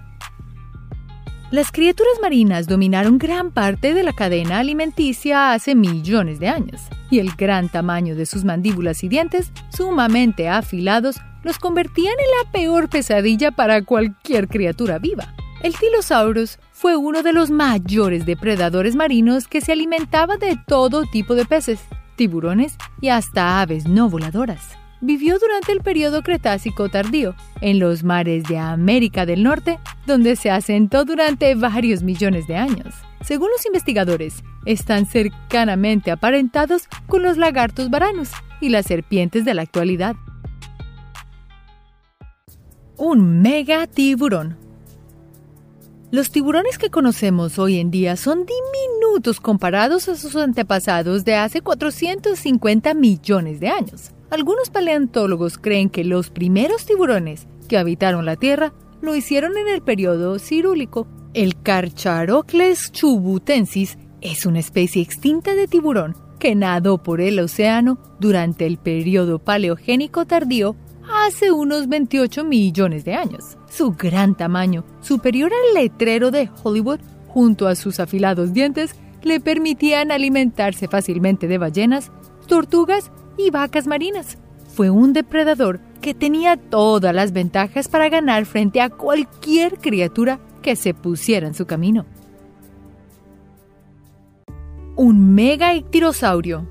Las 1.51 1.71
criaturas 1.71 2.13
marinas 2.21 2.67
dominaron 2.67 3.17
gran 3.17 3.51
parte 3.51 3.93
de 3.93 4.03
la 4.03 4.13
cadena 4.13 4.59
alimenticia 4.59 5.53
hace 5.53 5.75
millones 5.75 6.39
de 6.39 6.47
años, 6.47 6.81
y 7.11 7.19
el 7.19 7.31
gran 7.33 7.69
tamaño 7.69 8.15
de 8.15 8.25
sus 8.25 8.45
mandíbulas 8.45 9.03
y 9.03 9.09
dientes, 9.09 9.51
sumamente 9.69 10.47
afilados, 10.47 11.17
los 11.43 11.59
convertían 11.59 12.13
en 12.13 12.45
la 12.45 12.51
peor 12.51 12.89
pesadilla 12.89 13.51
para 13.51 13.83
cualquier 13.83 14.47
criatura 14.47 14.99
viva. 14.99 15.33
El 15.61 15.75
Tilosaurus 15.75 16.57
fue 16.71 16.95
uno 16.95 17.23
de 17.23 17.33
los 17.33 17.51
mayores 17.51 18.25
depredadores 18.25 18.95
marinos 18.95 19.47
que 19.47 19.61
se 19.61 19.73
alimentaba 19.73 20.37
de 20.37 20.57
todo 20.65 21.03
tipo 21.05 21.35
de 21.35 21.45
peces, 21.45 21.81
tiburones 22.15 22.77
y 23.01 23.09
hasta 23.09 23.61
aves 23.61 23.87
no 23.87 24.09
voladoras 24.09 24.77
vivió 25.05 25.39
durante 25.39 25.71
el 25.71 25.81
periodo 25.81 26.23
Cretácico 26.23 26.89
tardío, 26.89 27.35
en 27.61 27.79
los 27.79 28.03
mares 28.03 28.43
de 28.45 28.57
América 28.57 29.25
del 29.25 29.43
Norte, 29.43 29.79
donde 30.05 30.35
se 30.35 30.49
asentó 30.49 31.05
durante 31.05 31.55
varios 31.55 32.03
millones 32.03 32.47
de 32.47 32.57
años. 32.57 32.93
Según 33.21 33.49
los 33.51 33.65
investigadores, 33.65 34.43
están 34.65 35.05
cercanamente 35.05 36.11
aparentados 36.11 36.87
con 37.07 37.23
los 37.23 37.37
lagartos 37.37 37.89
varanos 37.89 38.31
y 38.61 38.69
las 38.69 38.85
serpientes 38.85 39.45
de 39.45 39.53
la 39.53 39.61
actualidad. 39.61 40.15
Un 42.97 43.41
mega 43.41 43.87
tiburón. 43.87 44.57
Los 46.11 46.31
tiburones 46.31 46.77
que 46.77 46.89
conocemos 46.89 47.59
hoy 47.59 47.79
en 47.79 47.91
día 47.91 48.15
son 48.15 48.45
diminutos 48.45 49.41
comparados 49.41 50.07
a 50.07 50.15
sus 50.15 50.35
antepasados 50.35 51.25
de 51.25 51.35
hace 51.35 51.61
450 51.61 52.93
millones 52.93 53.59
de 53.59 53.67
años. 53.67 54.14
Algunos 54.29 54.69
paleontólogos 54.69 55.57
creen 55.57 55.89
que 55.89 56.03
los 56.03 56.29
primeros 56.29 56.85
tiburones 56.85 57.47
que 57.67 57.77
habitaron 57.77 58.25
la 58.25 58.35
Tierra 58.35 58.73
lo 59.01 59.15
hicieron 59.15 59.57
en 59.57 59.67
el 59.67 59.81
periodo 59.81 60.39
cirúlico. 60.39 61.07
El 61.33 61.61
Carcharocles 61.61 62.91
chubutensis 62.91 63.97
es 64.21 64.45
una 64.45 64.59
especie 64.59 65.01
extinta 65.01 65.53
de 65.53 65.67
tiburón 65.67 66.15
que 66.39 66.55
nadó 66.55 67.01
por 67.01 67.21
el 67.21 67.39
océano 67.39 67.99
durante 68.19 68.65
el 68.65 68.77
periodo 68.77 69.39
paleogénico 69.39 70.25
tardío 70.25 70.75
hace 71.07 71.51
unos 71.51 71.87
28 71.87 72.43
millones 72.43 73.05
de 73.05 73.13
años. 73.13 73.57
Su 73.69 73.91
gran 73.91 74.35
tamaño, 74.35 74.83
superior 75.01 75.51
al 75.53 75.81
letrero 75.81 76.31
de 76.31 76.49
Hollywood, 76.63 76.99
junto 77.27 77.67
a 77.67 77.75
sus 77.75 77.99
afilados 77.99 78.53
dientes, 78.53 78.95
le 79.21 79.39
permitían 79.39 80.11
alimentarse 80.11 80.87
fácilmente 80.87 81.47
de 81.47 81.57
ballenas, 81.57 82.11
tortugas 82.47 83.11
y 83.37 83.49
vacas 83.49 83.87
marinas. 83.87 84.37
Fue 84.73 84.89
un 84.89 85.13
depredador 85.13 85.79
que 86.01 86.13
tenía 86.13 86.57
todas 86.57 87.15
las 87.15 87.31
ventajas 87.31 87.87
para 87.87 88.09
ganar 88.09 88.45
frente 88.45 88.81
a 88.81 88.89
cualquier 88.89 89.77
criatura 89.79 90.39
que 90.61 90.75
se 90.75 90.93
pusiera 90.93 91.47
en 91.47 91.53
su 91.53 91.65
camino. 91.65 92.05
Un 94.95 95.33
mega 95.33 95.73
ictirosaurio. 95.73 96.67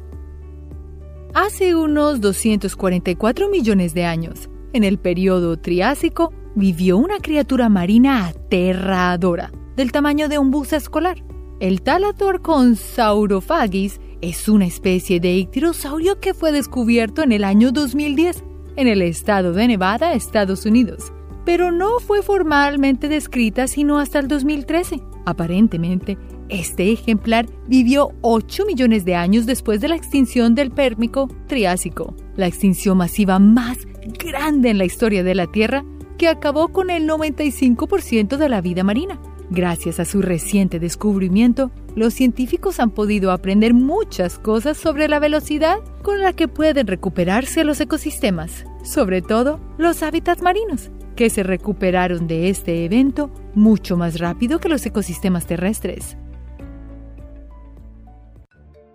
Hace 1.34 1.74
unos 1.74 2.20
244 2.20 3.48
millones 3.48 3.94
de 3.94 4.04
años, 4.04 4.48
en 4.72 4.84
el 4.84 4.98
periodo 4.98 5.58
Triásico, 5.58 6.32
vivió 6.54 6.96
una 6.96 7.18
criatura 7.18 7.68
marina 7.68 8.26
aterradora, 8.26 9.52
del 9.76 9.92
tamaño 9.92 10.28
de 10.28 10.38
un 10.38 10.50
bus 10.50 10.72
escolar. 10.72 11.24
El 11.60 11.82
Talator 11.82 12.42
con 12.42 12.76
Saurophagis 12.76 14.00
es 14.24 14.48
una 14.48 14.64
especie 14.64 15.20
de 15.20 15.34
ictirosaurio 15.34 16.18
que 16.18 16.32
fue 16.32 16.50
descubierto 16.50 17.22
en 17.22 17.32
el 17.32 17.44
año 17.44 17.72
2010 17.72 18.42
en 18.76 18.88
el 18.88 19.02
estado 19.02 19.52
de 19.52 19.68
Nevada, 19.68 20.14
Estados 20.14 20.64
Unidos, 20.64 21.12
pero 21.44 21.70
no 21.70 22.00
fue 22.00 22.22
formalmente 22.22 23.08
descrita 23.08 23.68
sino 23.68 23.98
hasta 23.98 24.18
el 24.18 24.28
2013. 24.28 25.00
Aparentemente, 25.26 26.16
este 26.48 26.90
ejemplar 26.90 27.46
vivió 27.68 28.12
8 28.22 28.64
millones 28.64 29.04
de 29.04 29.14
años 29.14 29.44
después 29.44 29.82
de 29.82 29.88
la 29.88 29.96
extinción 29.96 30.54
del 30.54 30.70
Pérmico 30.70 31.28
Triásico, 31.46 32.16
la 32.36 32.46
extinción 32.46 32.96
masiva 32.96 33.38
más 33.38 33.78
grande 34.18 34.70
en 34.70 34.78
la 34.78 34.86
historia 34.86 35.22
de 35.22 35.34
la 35.34 35.46
Tierra 35.46 35.84
que 36.16 36.28
acabó 36.28 36.68
con 36.68 36.88
el 36.88 37.06
95% 37.08 38.38
de 38.38 38.48
la 38.48 38.62
vida 38.62 38.84
marina. 38.84 39.20
Gracias 39.50 40.00
a 40.00 40.06
su 40.06 40.22
reciente 40.22 40.80
descubrimiento, 40.80 41.70
los 41.94 42.14
científicos 42.14 42.80
han 42.80 42.90
podido 42.90 43.30
aprender 43.30 43.74
muchas 43.74 44.38
cosas 44.38 44.76
sobre 44.76 45.08
la 45.08 45.18
velocidad 45.18 45.78
con 46.02 46.20
la 46.20 46.32
que 46.32 46.48
pueden 46.48 46.86
recuperarse 46.86 47.64
los 47.64 47.80
ecosistemas, 47.80 48.64
sobre 48.82 49.22
todo 49.22 49.60
los 49.78 50.02
hábitats 50.02 50.42
marinos, 50.42 50.90
que 51.16 51.30
se 51.30 51.42
recuperaron 51.42 52.26
de 52.26 52.48
este 52.48 52.84
evento 52.84 53.30
mucho 53.54 53.96
más 53.96 54.18
rápido 54.18 54.58
que 54.58 54.68
los 54.68 54.84
ecosistemas 54.84 55.46
terrestres. 55.46 56.16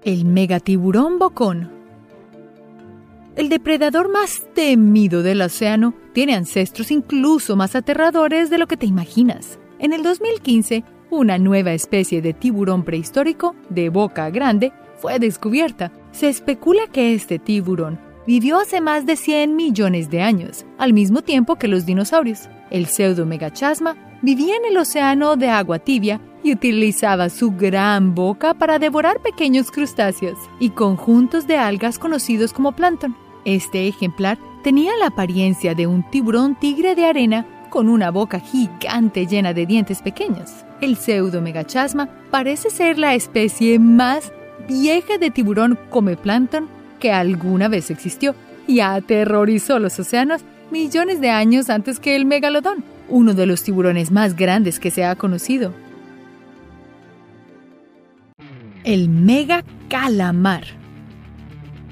El 0.04 0.26
megatiburón 0.26 1.20
bocón. 1.20 1.72
El 3.36 3.48
depredador 3.48 4.12
más 4.12 4.44
temido 4.54 5.24
del 5.24 5.42
océano 5.42 5.94
tiene 6.14 6.36
ancestros 6.36 6.92
incluso 6.92 7.56
más 7.56 7.76
aterradores 7.76 8.50
de 8.50 8.58
lo 8.58 8.68
que 8.68 8.76
te 8.76 8.86
imaginas. 8.86 9.60
En 9.78 9.94
el 9.94 10.04
2015, 10.04 10.84
una 11.10 11.38
nueva 11.38 11.72
especie 11.74 12.22
de 12.22 12.34
tiburón 12.34 12.84
prehistórico 12.84 13.56
de 13.70 13.90
boca 13.90 14.30
grande 14.30 14.72
fue 14.98 15.20
descubierta. 15.20 15.92
Se 16.12 16.30
especula 16.30 16.88
que 16.92 17.14
este 17.14 17.40
tiburón 17.40 18.00
vivió 18.28 18.60
hace 18.60 18.82
más 18.82 19.06
de 19.06 19.16
100 19.16 19.56
millones 19.56 20.10
de 20.10 20.22
años, 20.22 20.66
al 20.78 20.94
mismo 20.94 21.22
tiempo 21.22 21.56
que 21.56 21.68
los 21.68 21.86
dinosaurios. 21.86 22.50
El 22.70 22.86
pseudomegachasma 22.86 23.96
vivía 24.22 24.56
en 24.56 24.66
el 24.66 24.78
océano 24.78 25.36
de 25.36 25.50
agua 25.50 25.80
tibia 25.80 26.22
y 26.44 26.54
utilizaba 26.54 27.30
su 27.30 27.52
gran 27.52 28.14
boca 28.16 28.54
para 28.54 28.80
devorar 28.80 29.22
pequeños 29.22 29.72
crustáceos 29.72 30.38
y 30.60 30.70
conjuntos 30.70 31.48
de 31.48 31.58
algas 31.58 31.98
conocidos 31.98 32.54
como 32.54 32.74
plancton. 32.74 33.16
Este 33.46 33.88
ejemplar 33.88 34.38
tenía 34.64 34.96
la 34.98 35.08
apariencia 35.08 35.74
de 35.74 35.88
un 35.88 36.08
tiburón 36.10 36.56
tigre 36.56 36.96
de 36.96 37.06
arena 37.06 37.46
con 37.70 37.88
una 37.90 38.12
boca 38.12 38.40
gigante 38.40 39.26
llena 39.26 39.54
de 39.54 39.66
dientes 39.66 40.02
pequeños. 40.02 40.66
El 40.82 40.96
pseudomegachasma 40.96 42.10
parece 42.32 42.70
ser 42.70 42.98
la 42.98 43.14
especie 43.14 43.80
más 43.80 44.32
vieja 44.68 45.18
de 45.18 45.30
tiburón 45.30 45.78
come 45.90 46.16
plancton 46.16 46.68
que 47.00 47.12
alguna 47.12 47.68
vez 47.68 47.92
existió 47.92 48.36
y 48.68 48.80
aterrorizó 48.80 49.80
los 49.80 50.00
océanos 50.00 50.42
millones 50.72 51.20
de 51.20 51.32
años 51.32 51.70
antes 51.70 52.00
que 52.00 52.16
el 52.16 52.26
megalodón, 52.26 52.84
uno 53.10 53.34
de 53.34 53.46
los 53.46 53.64
tiburones 53.64 54.12
más 54.12 54.36
grandes 54.36 54.80
que 54.80 54.92
se 54.92 55.04
ha 55.04 55.16
conocido. 55.16 55.74
El 58.84 59.10
mega 59.10 59.64
calamar. 59.90 60.64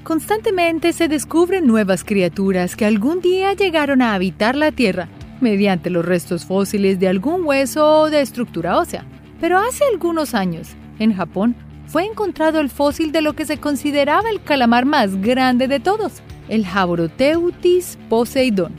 Constantemente 0.02 0.94
se 0.94 1.08
descubren 1.08 1.66
nuevas 1.66 2.04
criaturas 2.04 2.76
que 2.76 2.86
algún 2.86 3.20
día 3.20 3.52
llegaron 3.52 4.00
a 4.00 4.14
habitar 4.14 4.56
la 4.56 4.72
Tierra 4.72 5.08
mediante 5.40 5.90
los 5.90 6.04
restos 6.04 6.44
fósiles 6.44 6.98
de 6.98 7.08
algún 7.08 7.44
hueso 7.44 8.02
o 8.02 8.10
de 8.10 8.20
estructura 8.20 8.78
ósea. 8.78 9.04
Pero 9.40 9.58
hace 9.58 9.84
algunos 9.92 10.34
años, 10.34 10.68
en 10.98 11.14
Japón, 11.14 11.54
fue 11.86 12.04
encontrado 12.04 12.60
el 12.60 12.68
fósil 12.68 13.12
de 13.12 13.22
lo 13.22 13.34
que 13.34 13.46
se 13.46 13.58
consideraba 13.58 14.28
el 14.30 14.42
calamar 14.42 14.84
más 14.84 15.20
grande 15.20 15.68
de 15.68 15.80
todos, 15.80 16.22
el 16.48 16.66
Jaboroteutis 16.66 17.98
poseidon. 18.08 18.72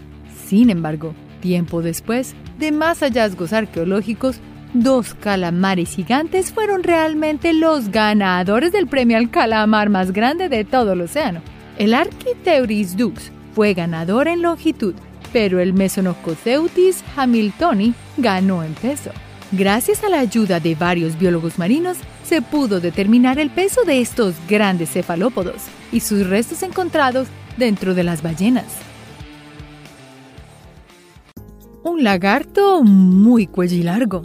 Sin 0.45 0.69
embargo, 0.69 1.13
tiempo 1.41 1.81
después, 1.81 2.35
de 2.59 2.71
más 2.71 2.99
hallazgos 2.99 3.53
arqueológicos, 3.53 4.39
dos 4.73 5.15
calamares 5.15 5.95
gigantes 5.95 6.51
fueron 6.51 6.83
realmente 6.83 7.53
los 7.53 7.89
ganadores 7.89 8.71
del 8.71 8.87
premio 8.87 9.17
al 9.17 9.31
calamar 9.31 9.89
más 9.89 10.11
grande 10.11 10.49
de 10.49 10.63
todo 10.63 10.93
el 10.93 11.01
océano. 11.01 11.41
El 11.77 11.93
Architeuris 11.93 12.97
dux 12.97 13.31
fue 13.53 13.73
ganador 13.73 14.27
en 14.27 14.41
longitud, 14.41 14.93
pero 15.31 15.59
el 15.59 15.73
Mesonococeutis 15.73 17.03
hamiltoni 17.15 17.93
ganó 18.17 18.63
en 18.63 18.73
peso. 18.73 19.11
Gracias 19.51 20.03
a 20.03 20.09
la 20.09 20.19
ayuda 20.19 20.59
de 20.59 20.75
varios 20.75 21.17
biólogos 21.17 21.57
marinos, 21.57 21.97
se 22.23 22.41
pudo 22.41 22.79
determinar 22.79 23.39
el 23.39 23.49
peso 23.49 23.83
de 23.83 23.99
estos 23.99 24.35
grandes 24.47 24.91
cefalópodos 24.91 25.63
y 25.91 26.01
sus 26.01 26.27
restos 26.27 26.61
encontrados 26.61 27.27
dentro 27.57 27.95
de 27.95 28.03
las 28.03 28.21
ballenas. 28.21 28.67
Un 31.83 32.03
lagarto 32.03 32.83
muy 32.83 33.47
cuellilargo. 33.47 34.21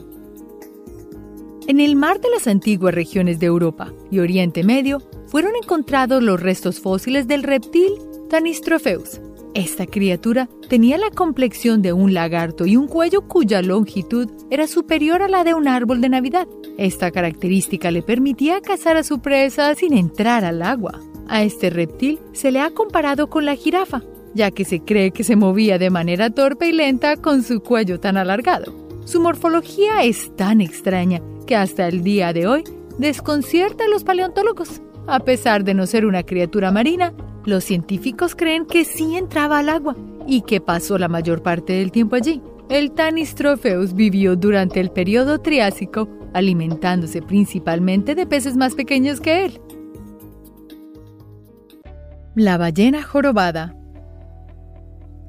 En 1.66 1.80
el 1.80 1.96
mar 1.96 2.20
de 2.20 2.28
las 2.28 2.46
antiguas 2.46 2.94
regiones 2.94 3.38
de 3.40 3.46
Europa 3.46 3.90
y 4.10 4.18
Oriente 4.18 4.62
Medio 4.62 5.00
fueron 5.28 5.56
encontrados 5.56 6.22
los 6.22 6.40
restos 6.40 6.78
fósiles 6.78 7.26
del 7.26 7.42
reptil 7.42 7.92
Tanistropheus, 8.28 9.20
esta 9.54 9.86
criatura 9.86 10.48
tenía 10.68 10.98
la 10.98 11.10
complexión 11.10 11.80
de 11.80 11.92
un 11.92 12.12
lagarto 12.12 12.66
y 12.66 12.76
un 12.76 12.88
cuello 12.88 13.22
cuya 13.22 13.62
longitud 13.62 14.28
era 14.50 14.66
superior 14.66 15.22
a 15.22 15.28
la 15.28 15.44
de 15.44 15.54
un 15.54 15.68
árbol 15.68 16.00
de 16.00 16.08
Navidad. 16.08 16.48
Esta 16.76 17.12
característica 17.12 17.92
le 17.92 18.02
permitía 18.02 18.60
cazar 18.60 18.96
a 18.96 19.04
su 19.04 19.20
presa 19.20 19.74
sin 19.76 19.96
entrar 19.96 20.44
al 20.44 20.60
agua. 20.60 21.00
A 21.28 21.44
este 21.44 21.70
reptil 21.70 22.18
se 22.32 22.50
le 22.50 22.60
ha 22.60 22.70
comparado 22.70 23.30
con 23.30 23.44
la 23.44 23.54
jirafa, 23.54 24.02
ya 24.34 24.50
que 24.50 24.64
se 24.64 24.80
cree 24.80 25.12
que 25.12 25.22
se 25.22 25.36
movía 25.36 25.78
de 25.78 25.90
manera 25.90 26.30
torpe 26.30 26.68
y 26.68 26.72
lenta 26.72 27.16
con 27.16 27.44
su 27.44 27.60
cuello 27.60 28.00
tan 28.00 28.16
alargado. 28.16 28.74
Su 29.04 29.20
morfología 29.20 30.02
es 30.02 30.34
tan 30.34 30.60
extraña 30.60 31.22
que 31.46 31.54
hasta 31.54 31.86
el 31.86 32.02
día 32.02 32.32
de 32.32 32.48
hoy 32.48 32.64
desconcierta 32.98 33.84
a 33.84 33.88
los 33.88 34.02
paleontólogos. 34.02 34.80
A 35.06 35.20
pesar 35.20 35.64
de 35.64 35.74
no 35.74 35.86
ser 35.86 36.06
una 36.06 36.22
criatura 36.22 36.72
marina, 36.72 37.12
los 37.44 37.64
científicos 37.64 38.34
creen 38.34 38.66
que 38.66 38.84
sí 38.84 39.16
entraba 39.16 39.58
al 39.58 39.68
agua 39.68 39.96
y 40.26 40.42
que 40.42 40.60
pasó 40.60 40.98
la 40.98 41.08
mayor 41.08 41.42
parte 41.42 41.74
del 41.74 41.92
tiempo 41.92 42.16
allí. 42.16 42.40
El 42.68 42.92
Tanistropheus 42.92 43.94
vivió 43.94 44.36
durante 44.36 44.80
el 44.80 44.90
periodo 44.90 45.40
Triásico, 45.40 46.08
alimentándose 46.32 47.20
principalmente 47.20 48.14
de 48.14 48.26
peces 48.26 48.56
más 48.56 48.74
pequeños 48.74 49.20
que 49.20 49.44
él. 49.44 49.60
La 52.34 52.56
ballena 52.56 53.02
jorobada. 53.02 53.76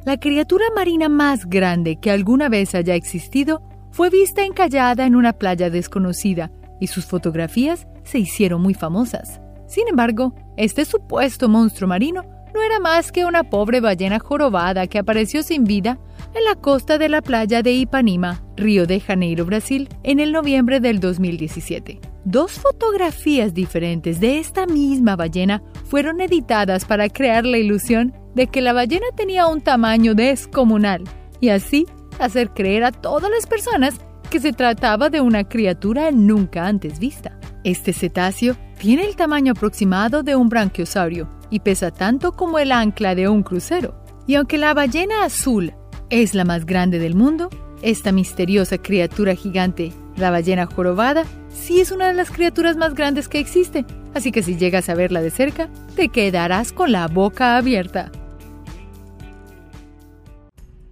La 0.06 0.18
criatura 0.20 0.66
marina 0.76 1.10
más 1.10 1.46
grande 1.46 1.98
que 2.00 2.12
alguna 2.12 2.48
vez 2.48 2.74
haya 2.74 2.96
existido 2.96 3.62
fue 3.92 4.10
vista 4.10 4.44
encallada 4.44 5.06
en 5.06 5.16
una 5.16 5.34
playa 5.34 5.70
desconocida 5.70 6.52
y 6.80 6.88
sus 6.88 7.06
fotografías 7.06 7.88
se 8.04 8.20
hicieron 8.20 8.62
muy 8.62 8.74
famosas. 8.74 9.42
Sin 9.76 9.90
embargo, 9.90 10.34
este 10.56 10.86
supuesto 10.86 11.50
monstruo 11.50 11.90
marino 11.90 12.24
no 12.54 12.64
era 12.64 12.80
más 12.80 13.12
que 13.12 13.26
una 13.26 13.44
pobre 13.44 13.82
ballena 13.82 14.20
jorobada 14.20 14.88
que 14.88 15.00
apareció 15.00 15.44
sin 15.44 15.66
vida 15.66 16.00
en 16.34 16.46
la 16.46 16.56
costa 16.56 16.98
de 16.98 17.10
la 17.10 17.22
playa 17.22 17.62
de 17.62 17.74
Ipanema, 17.74 18.42
Río 18.56 18.88
de 18.88 19.02
Janeiro, 19.02 19.44
Brasil, 19.44 19.90
en 20.04 20.22
el 20.22 20.32
noviembre 20.32 20.80
del 20.80 21.02
2017. 21.02 22.00
Dos 22.24 22.54
fotografías 22.54 23.54
diferentes 23.54 24.22
de 24.22 24.40
esta 24.40 24.66
misma 24.66 25.18
ballena 25.18 25.62
fueron 25.84 26.22
editadas 26.22 26.86
para 26.86 27.10
crear 27.10 27.46
la 27.46 27.58
ilusión 27.58 28.14
de 28.34 28.48
que 28.48 28.62
la 28.62 28.72
ballena 28.72 29.08
tenía 29.18 29.48
un 29.48 29.60
tamaño 29.60 30.16
descomunal 30.16 31.04
y 31.42 31.50
así 31.50 31.86
hacer 32.18 32.52
creer 32.52 32.86
a 32.86 32.94
todas 32.94 33.30
las 33.30 33.46
personas 33.46 34.00
que 34.28 34.40
se 34.40 34.54
trataba 34.54 35.10
de 35.10 35.22
una 35.22 35.44
criatura 35.44 36.12
nunca 36.12 36.68
antes 36.68 37.00
vista. 37.00 37.40
Este 37.64 37.94
cetáceo 37.94 38.56
tiene 38.78 39.06
el 39.06 39.16
tamaño 39.16 39.54
aproximado 39.54 40.24
de 40.24 40.36
un 40.36 40.50
branquiosaurio 40.50 41.30
y 41.50 41.60
pesa 41.60 41.92
tanto 41.92 42.34
como 42.34 42.60
el 42.60 42.72
ancla 42.72 43.16
de 43.16 43.28
un 43.28 43.44
crucero. 43.44 44.04
Y 44.28 44.36
aunque 44.36 44.58
la 44.58 44.74
ballena 44.74 45.24
azul 45.24 45.74
es 46.10 46.34
la 46.34 46.46
más 46.46 46.66
grande 46.66 47.00
del 47.00 47.16
mundo, 47.16 47.50
esta 47.82 48.12
misteriosa 48.12 48.78
criatura 48.78 49.36
gigante, 49.36 49.92
la 50.18 50.32
ballena 50.32 50.66
jorobada, 50.66 51.26
sí 51.50 51.82
es 51.82 51.92
una 51.92 52.08
de 52.08 52.14
las 52.14 52.32
criaturas 52.32 52.78
más 52.78 52.94
grandes 52.94 53.28
que 53.28 53.40
existe. 53.40 53.86
Así 54.14 54.32
que 54.32 54.44
si 54.44 54.58
llegas 54.58 54.90
a 54.90 54.96
verla 54.96 55.22
de 55.22 55.30
cerca, 55.30 55.70
te 55.96 56.10
quedarás 56.10 56.72
con 56.72 56.92
la 56.92 57.08
boca 57.08 57.58
abierta. 57.58 58.12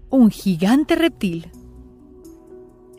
Un 0.09 0.29
gigante 0.29 0.95
reptil. 0.95 1.49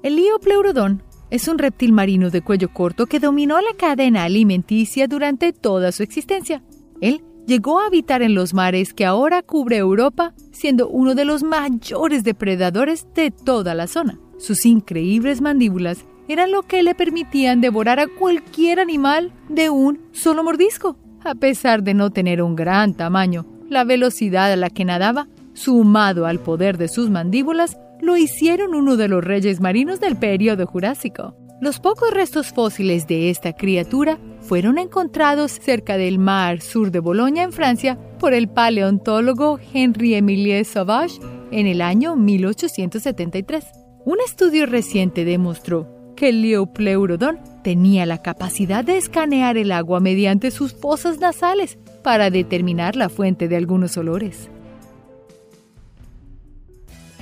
El 0.05 0.17
Liopleurodon 0.17 1.03
es 1.31 1.49
un 1.49 1.57
reptil 1.57 1.95
marino 1.95 2.29
de 2.29 2.43
cuello 2.43 2.71
corto 2.75 3.07
que 3.07 3.21
dominó 3.21 3.59
la 3.63 3.75
cadena 3.75 4.25
alimenticia 4.25 5.09
durante 5.09 5.55
toda 5.55 5.93
su 5.93 6.03
existencia. 6.03 6.63
Él 7.01 7.23
llegó 7.47 7.81
a 7.81 7.87
habitar 7.87 8.21
en 8.21 8.35
los 8.35 8.53
mares 8.53 8.93
que 8.93 9.07
ahora 9.07 9.41
cubre 9.41 9.79
Europa, 9.79 10.35
siendo 10.53 10.91
uno 10.91 11.15
de 11.15 11.25
los 11.25 11.43
mayores 11.43 12.23
depredadores 12.23 13.07
de 13.15 13.31
toda 13.31 13.75
la 13.75 13.87
zona. 13.87 14.21
Sus 14.37 14.67
increíbles 14.67 15.41
mandíbulas 15.41 16.05
eran 16.29 16.53
lo 16.53 16.65
que 16.65 16.83
le 16.83 16.95
permitían 16.95 17.63
devorar 17.63 17.99
a 17.99 18.07
cualquier 18.07 18.81
animal 18.81 19.33
de 19.49 19.71
un 19.71 20.01
solo 20.13 20.45
mordisco. 20.45 20.99
A 21.25 21.35
pesar 21.35 21.83
de 21.83 21.95
no 21.95 22.11
tener 22.11 22.43
un 22.43 22.57
gran 22.57 22.93
tamaño, 22.93 23.47
la 23.71 23.85
velocidad 23.85 24.53
a 24.53 24.57
la 24.57 24.69
que 24.69 24.85
nadaba, 24.85 25.29
sumado 25.55 26.27
al 26.27 26.41
poder 26.41 26.77
de 26.77 26.89
sus 26.89 27.09
mandíbulas, 27.09 27.79
lo 28.05 28.17
hicieron 28.17 28.75
uno 28.75 28.97
de 28.97 29.09
los 29.09 29.25
reyes 29.25 29.61
marinos 29.61 30.01
del 30.01 30.17
periodo 30.17 30.67
Jurásico. 30.67 31.35
Los 31.61 31.81
pocos 31.81 32.11
restos 32.11 32.53
fósiles 32.53 33.07
de 33.07 33.31
esta 33.31 33.55
criatura 33.55 34.19
fueron 34.41 34.77
encontrados 34.77 35.53
cerca 35.53 35.97
del 35.97 36.19
mar 36.19 36.61
sur 36.61 36.91
de 36.91 36.99
Bolonia, 37.01 37.45
en 37.45 37.53
Francia, 37.53 37.99
por 38.19 38.35
el 38.35 38.49
paleontólogo 38.49 39.59
Henri-Émile 39.73 40.65
Sauvage 40.65 41.21
en 41.51 41.67
el 41.67 41.81
año 41.81 42.17
1873. 42.17 43.65
Un 44.05 44.19
estudio 44.27 44.67
reciente 44.67 45.25
demostró 45.25 45.89
que 46.17 46.29
el 46.29 46.43
Leopleurodon 46.43 47.39
tenía 47.63 48.05
la 48.05 48.21
capacidad 48.21 48.85
de 48.85 48.99
escanear 48.99 49.57
el 49.57 49.73
agua 49.73 50.01
mediante 50.01 50.51
sus 50.51 50.75
fosas 50.75 51.19
nasales 51.19 51.79
para 52.03 52.31
determinar 52.31 52.97
la 52.97 53.09
fuente 53.09 53.49
de 53.49 53.57
algunos 53.57 53.97
olores. 53.97 54.51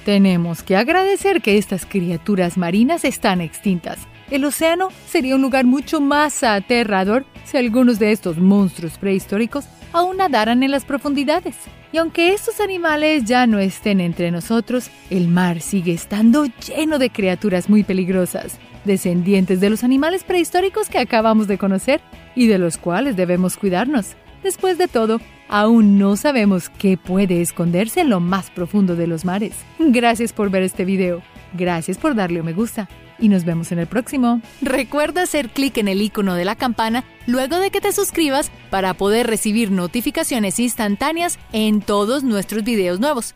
Tenemos 0.04 0.64
que 0.64 0.76
agradecer 0.76 1.42
que 1.42 1.58
estas 1.58 1.86
criaturas 1.86 2.58
marinas 2.58 3.04
están 3.04 3.40
extintas. 3.40 3.98
El 4.30 4.44
océano 4.44 4.88
sería 5.06 5.36
un 5.36 5.42
lugar 5.42 5.64
mucho 5.64 6.00
más 6.00 6.42
aterrador 6.42 7.24
si 7.44 7.56
algunos 7.56 7.98
de 7.98 8.12
estos 8.12 8.38
monstruos 8.38 8.98
prehistóricos 8.98 9.66
aún 9.92 10.16
nadaran 10.16 10.62
en 10.62 10.70
las 10.70 10.84
profundidades. 10.84 11.54
Y 11.92 11.98
aunque 11.98 12.32
estos 12.32 12.58
animales 12.60 13.24
ya 13.24 13.46
no 13.46 13.58
estén 13.58 14.00
entre 14.00 14.30
nosotros, 14.30 14.90
el 15.10 15.28
mar 15.28 15.60
sigue 15.60 15.92
estando 15.92 16.46
lleno 16.46 16.98
de 16.98 17.10
criaturas 17.10 17.68
muy 17.68 17.84
peligrosas, 17.84 18.58
descendientes 18.84 19.60
de 19.60 19.70
los 19.70 19.84
animales 19.84 20.24
prehistóricos 20.24 20.88
que 20.88 20.98
acabamos 20.98 21.46
de 21.46 21.58
conocer 21.58 22.00
y 22.34 22.46
de 22.46 22.58
los 22.58 22.78
cuales 22.78 23.16
debemos 23.16 23.56
cuidarnos. 23.56 24.16
Después 24.42 24.78
de 24.78 24.88
todo, 24.88 25.20
aún 25.52 25.98
no 25.98 26.16
sabemos 26.16 26.70
qué 26.70 26.96
puede 26.96 27.42
esconderse 27.42 28.00
en 28.00 28.08
lo 28.08 28.20
más 28.20 28.50
profundo 28.50 28.96
de 28.96 29.06
los 29.06 29.26
mares. 29.26 29.52
Gracias 29.78 30.32
por 30.32 30.48
ver 30.48 30.62
este 30.62 30.86
video. 30.86 31.22
Gracias 31.52 31.98
por 31.98 32.14
darle 32.14 32.40
un 32.40 32.46
me 32.46 32.54
gusta. 32.54 32.88
Y 33.18 33.28
nos 33.28 33.44
vemos 33.44 33.70
en 33.70 33.78
el 33.78 33.86
próximo. 33.86 34.40
Recuerda 34.62 35.22
hacer 35.22 35.50
clic 35.50 35.76
en 35.76 35.88
el 35.88 36.00
icono 36.00 36.34
de 36.34 36.46
la 36.46 36.56
campana 36.56 37.04
luego 37.26 37.58
de 37.58 37.70
que 37.70 37.82
te 37.82 37.92
suscribas 37.92 38.50
para 38.70 38.94
poder 38.94 39.26
recibir 39.26 39.70
notificaciones 39.70 40.58
instantáneas 40.58 41.38
en 41.52 41.82
todos 41.82 42.24
nuestros 42.24 42.64
videos 42.64 42.98
nuevos. 42.98 43.34